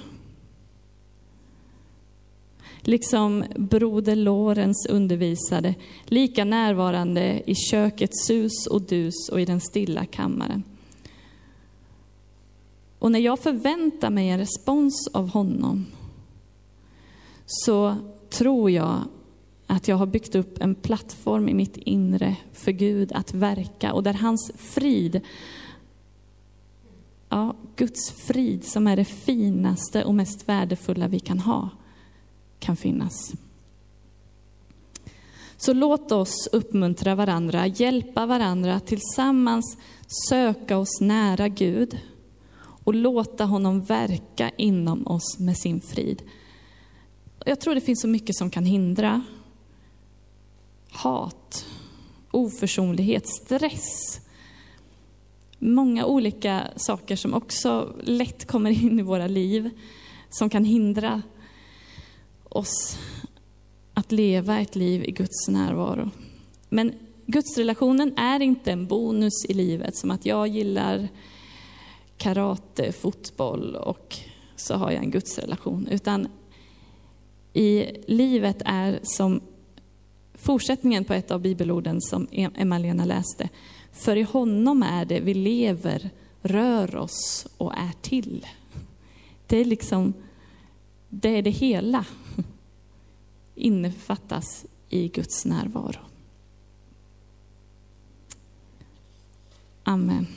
Liksom 2.81 3.43
broder 3.55 4.15
Lorenz 4.15 4.85
undervisade, 4.89 5.75
lika 6.05 6.45
närvarande 6.45 7.43
i 7.45 7.55
kökets 7.55 8.27
sus 8.27 8.67
och 8.67 8.81
dus 8.81 9.29
och 9.31 9.41
i 9.41 9.45
den 9.45 9.61
stilla 9.61 10.05
kammaren. 10.05 10.63
Och 12.99 13.11
när 13.11 13.19
jag 13.19 13.39
förväntar 13.39 14.09
mig 14.09 14.29
en 14.29 14.39
respons 14.39 15.09
av 15.13 15.29
honom 15.29 15.85
så 17.45 17.95
tror 18.29 18.71
jag 18.71 19.01
att 19.67 19.87
jag 19.87 19.95
har 19.95 20.05
byggt 20.05 20.35
upp 20.35 20.61
en 20.61 20.75
plattform 20.75 21.49
i 21.49 21.53
mitt 21.53 21.77
inre 21.77 22.35
för 22.53 22.71
Gud 22.71 23.11
att 23.11 23.33
verka 23.33 23.93
och 23.93 24.03
där 24.03 24.13
hans 24.13 24.51
frid, 24.55 25.21
ja, 27.29 27.55
Guds 27.75 28.11
frid 28.11 28.63
som 28.63 28.87
är 28.87 28.95
det 28.95 29.05
finaste 29.05 30.03
och 30.03 30.15
mest 30.15 30.49
värdefulla 30.49 31.07
vi 31.07 31.19
kan 31.19 31.39
ha, 31.39 31.69
kan 32.59 32.77
finnas. 32.77 33.33
Så 35.57 35.73
låt 35.73 36.11
oss 36.11 36.49
uppmuntra 36.51 37.15
varandra, 37.15 37.67
hjälpa 37.67 38.25
varandra 38.25 38.79
tillsammans 38.79 39.77
söka 40.29 40.77
oss 40.77 41.01
nära 41.01 41.47
Gud 41.47 41.99
och 42.59 42.95
låta 42.95 43.45
honom 43.45 43.81
verka 43.81 44.51
inom 44.57 45.07
oss 45.07 45.39
med 45.39 45.57
sin 45.57 45.81
frid. 45.81 46.21
Jag 47.45 47.59
tror 47.59 47.75
det 47.75 47.81
finns 47.81 48.01
så 48.01 48.07
mycket 48.07 48.35
som 48.35 48.49
kan 48.49 48.65
hindra 48.65 49.21
hat, 50.97 51.65
oförsonlighet, 52.31 53.27
stress. 53.27 54.19
Många 55.59 56.05
olika 56.05 56.67
saker 56.75 57.15
som 57.15 57.33
också 57.33 57.95
lätt 58.03 58.45
kommer 58.45 58.69
in 58.69 58.99
i 58.99 59.03
våra 59.03 59.27
liv, 59.27 59.69
som 60.29 60.49
kan 60.49 60.65
hindra 60.65 61.21
oss 62.43 62.97
att 63.93 64.11
leva 64.11 64.59
ett 64.59 64.75
liv 64.75 65.03
i 65.03 65.11
Guds 65.11 65.47
närvaro. 65.47 66.09
Men 66.69 66.93
gudsrelationen 67.25 68.17
är 68.17 68.39
inte 68.39 68.71
en 68.71 68.87
bonus 68.87 69.45
i 69.45 69.53
livet, 69.53 69.97
som 69.97 70.11
att 70.11 70.25
jag 70.25 70.47
gillar 70.47 71.07
karate, 72.17 72.91
fotboll 72.91 73.75
och 73.75 74.15
så 74.55 74.75
har 74.75 74.91
jag 74.91 75.03
en 75.03 75.11
gudsrelation. 75.11 75.87
Utan 75.91 76.27
i 77.53 77.85
livet 78.07 78.61
är 78.65 78.99
som 79.03 79.41
fortsättningen 80.47 81.03
på 81.05 81.13
ett 81.13 81.31
av 81.31 81.41
bibelorden 81.41 82.01
som 82.01 82.27
Emma-Lena 82.31 83.05
läste. 83.05 83.49
För 83.91 84.15
i 84.15 84.21
honom 84.21 84.83
är 84.83 85.05
det 85.05 85.19
vi 85.19 85.33
lever, 85.33 86.09
rör 86.41 86.95
oss 86.95 87.47
och 87.57 87.77
är 87.77 87.91
till. 88.01 88.47
Det 89.47 89.57
är 89.57 89.65
liksom, 89.65 90.13
det 91.09 91.29
är 91.29 91.41
det 91.41 91.49
hela 91.49 92.05
innefattas 93.55 94.65
i 94.89 95.07
Guds 95.07 95.45
närvaro. 95.45 95.99
Amen. 99.83 100.27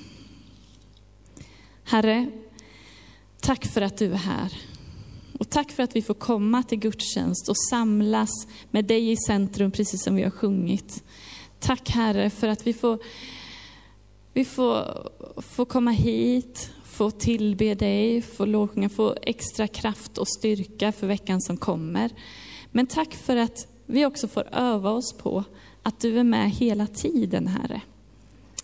Herre, 1.85 2.31
tack 3.40 3.66
för 3.66 3.83
att 3.83 3.99
du 3.99 4.12
är 4.12 4.16
här. 4.16 4.53
Tack 5.51 5.71
för 5.71 5.83
att 5.83 5.97
vi 5.97 6.03
får 6.03 6.15
komma 6.15 6.63
till 6.63 6.79
gudstjänst 6.79 7.49
och 7.49 7.57
samlas 7.71 8.31
med 8.71 8.85
dig 8.85 9.11
i 9.11 9.17
centrum, 9.17 9.71
precis 9.71 10.03
som 10.03 10.15
vi 10.15 10.23
har 10.23 10.31
sjungit. 10.31 11.05
Tack 11.59 11.91
Herre 11.91 12.31
för 12.31 12.49
att 12.49 12.67
vi 12.67 12.73
får, 12.73 12.99
vi 14.33 14.45
får, 14.45 15.09
får 15.43 15.65
komma 15.65 15.91
hit, 15.91 16.71
få 16.85 17.11
tillbe 17.11 17.75
dig, 17.75 18.23
få 18.23 18.45
lovsjunga, 18.45 18.89
få 18.89 19.15
extra 19.23 19.69
kraft 19.69 20.19
och 20.19 20.29
styrka 20.29 20.93
för 20.93 21.07
veckan 21.07 21.41
som 21.41 21.57
kommer. 21.57 22.11
Men 22.71 22.87
tack 22.87 23.15
för 23.15 23.37
att 23.37 23.69
vi 23.87 24.07
också 24.07 24.29
får 24.29 24.49
öva 24.53 24.91
oss 24.91 25.13
på 25.13 25.45
att 25.83 26.01
du 26.01 26.19
är 26.19 26.25
med 26.25 26.51
hela 26.51 26.87
tiden, 26.87 27.47
Herre. 27.47 27.81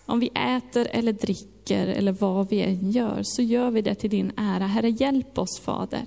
Om 0.05 0.19
vi 0.19 0.27
äter 0.27 0.87
eller 0.91 1.13
dricker 1.13 1.87
eller 1.87 2.11
vad 2.11 2.49
vi 2.49 2.61
än 2.61 2.91
gör, 2.91 3.19
så 3.23 3.41
gör 3.41 3.71
vi 3.71 3.81
det 3.81 3.95
till 3.95 4.09
din 4.09 4.31
ära. 4.37 4.67
Herre, 4.67 4.89
hjälp 4.89 5.37
oss 5.37 5.59
Fader 5.59 6.05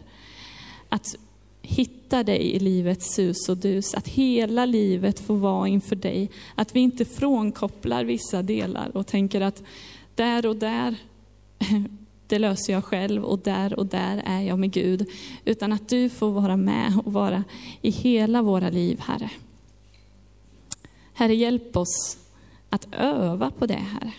att 0.91 1.17
hitta 1.63 2.23
dig 2.23 2.53
i 2.53 2.59
livets 2.59 3.15
sus 3.15 3.49
och 3.49 3.57
dus, 3.57 3.95
att 3.95 4.09
hela 4.09 4.65
livet 4.65 5.21
får 5.21 5.37
vara 5.37 5.69
inför 5.69 5.97
dig. 5.97 6.31
Att 6.55 6.77
vi 6.77 6.81
inte 6.81 7.05
frånkopplar 7.05 8.05
vissa 8.05 8.43
delar 8.43 8.97
och 8.97 9.07
tänker 9.07 9.41
att 9.41 9.63
där 10.15 10.47
och 10.47 10.57
där, 10.57 10.97
det 12.27 12.39
löser 12.39 12.73
jag 12.73 12.85
själv 12.85 13.25
och 13.25 13.39
där 13.39 13.79
och 13.79 13.87
där 13.87 14.23
är 14.27 14.41
jag 14.41 14.59
med 14.59 14.73
Gud. 14.73 15.07
Utan 15.45 15.73
att 15.73 15.89
du 15.89 16.09
får 16.09 16.31
vara 16.31 16.57
med 16.57 17.01
och 17.05 17.13
vara 17.13 17.45
i 17.83 17.91
hela 17.91 18.43
våra 18.43 18.71
liv, 18.71 19.01
Herre. 19.01 19.31
Herre, 21.13 21.35
hjälp 21.35 21.77
oss 21.77 22.19
att 22.71 22.89
öva 22.93 23.51
på 23.51 23.67
det, 23.67 23.75
Herre. 23.75 24.13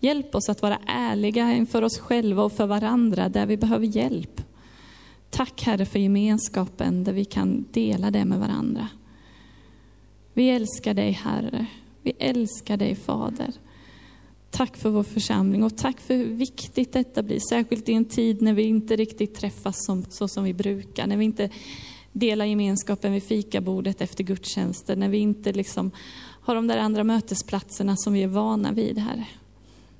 Hjälp 0.00 0.34
oss 0.34 0.48
att 0.48 0.62
vara 0.62 0.78
ärliga 0.86 1.52
inför 1.54 1.82
oss 1.82 1.98
själva 1.98 2.42
och 2.42 2.52
för 2.52 2.66
varandra 2.66 3.28
där 3.28 3.46
vi 3.46 3.56
behöver 3.56 3.86
hjälp. 3.86 4.40
Tack 5.34 5.62
Herre 5.62 5.84
för 5.84 5.98
gemenskapen 5.98 7.04
där 7.04 7.12
vi 7.12 7.24
kan 7.24 7.66
dela 7.70 8.10
det 8.10 8.24
med 8.24 8.38
varandra. 8.38 8.88
Vi 10.34 10.50
älskar 10.50 10.94
dig 10.94 11.10
Herre. 11.10 11.66
Vi 12.02 12.12
älskar 12.18 12.76
dig 12.76 12.94
Fader. 12.94 13.52
Tack 14.50 14.76
för 14.76 14.90
vår 14.90 15.02
församling 15.02 15.62
och 15.64 15.76
tack 15.76 16.00
för 16.00 16.14
hur 16.16 16.24
viktigt 16.24 16.92
detta 16.92 17.22
blir, 17.22 17.40
särskilt 17.48 17.88
i 17.88 17.92
en 17.92 18.04
tid 18.04 18.42
när 18.42 18.52
vi 18.52 18.62
inte 18.62 18.96
riktigt 18.96 19.34
träffas 19.34 19.84
som, 19.84 20.04
så 20.04 20.28
som 20.28 20.44
vi 20.44 20.54
brukar, 20.54 21.06
när 21.06 21.16
vi 21.16 21.24
inte 21.24 21.50
delar 22.12 22.44
gemenskapen 22.44 23.12
vid 23.12 23.22
fikabordet 23.22 24.00
efter 24.00 24.24
gudstjänsten, 24.24 24.98
när 24.98 25.08
vi 25.08 25.18
inte 25.18 25.52
liksom 25.52 25.90
har 26.42 26.54
de 26.54 26.66
där 26.66 26.78
andra 26.78 27.04
mötesplatserna 27.04 27.96
som 27.96 28.12
vi 28.12 28.22
är 28.22 28.28
vana 28.28 28.72
vid, 28.72 28.98
Herre. 28.98 29.26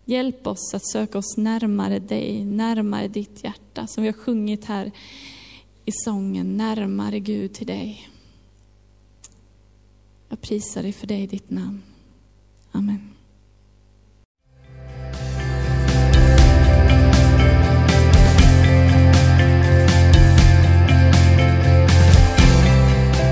Hjälp 0.05 0.47
oss 0.47 0.75
att 0.75 0.87
söka 0.87 1.19
oss 1.19 1.37
närmare 1.37 1.99
dig, 1.99 2.45
närmare 2.45 3.09
ditt 3.09 3.45
hjärta, 3.45 3.87
som 3.87 4.03
vi 4.03 4.09
har 4.09 4.19
sjungit 4.19 4.65
här 4.65 4.91
i 5.85 5.93
sången, 5.93 6.57
närmare 6.57 7.21
Gud 7.21 7.53
till 7.53 7.67
dig. 7.67 8.09
Jag 10.29 10.41
prisar 10.41 10.83
dig 10.83 10.93
för 10.93 11.07
dig 11.07 11.23
i 11.23 11.27
ditt 11.27 11.51
namn. 11.51 11.83
Amen. 12.73 13.09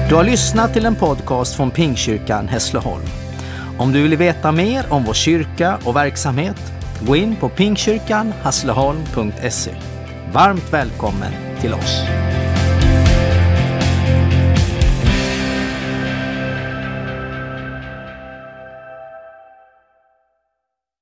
Du 0.09 0.16
har 0.16 0.24
lyssnat 0.24 0.72
till 0.72 0.87
en 0.87 0.96
podcast 0.96 1.56
från 1.56 1.70
Pingkyrkan 1.70 2.48
Hässleholm. 2.48 3.19
Om 3.80 3.92
du 3.92 4.02
vill 4.02 4.16
veta 4.16 4.52
mer 4.52 4.92
om 4.92 5.04
vår 5.04 5.14
kyrka 5.14 5.78
och 5.84 5.96
verksamhet, 5.96 6.72
gå 7.06 7.16
in 7.16 7.36
på 7.36 7.48
pingstkyrkanhassleholm.se. 7.48 9.74
Varmt 10.32 10.72
välkommen 10.72 11.32
till 11.60 11.74
oss. 11.74 12.02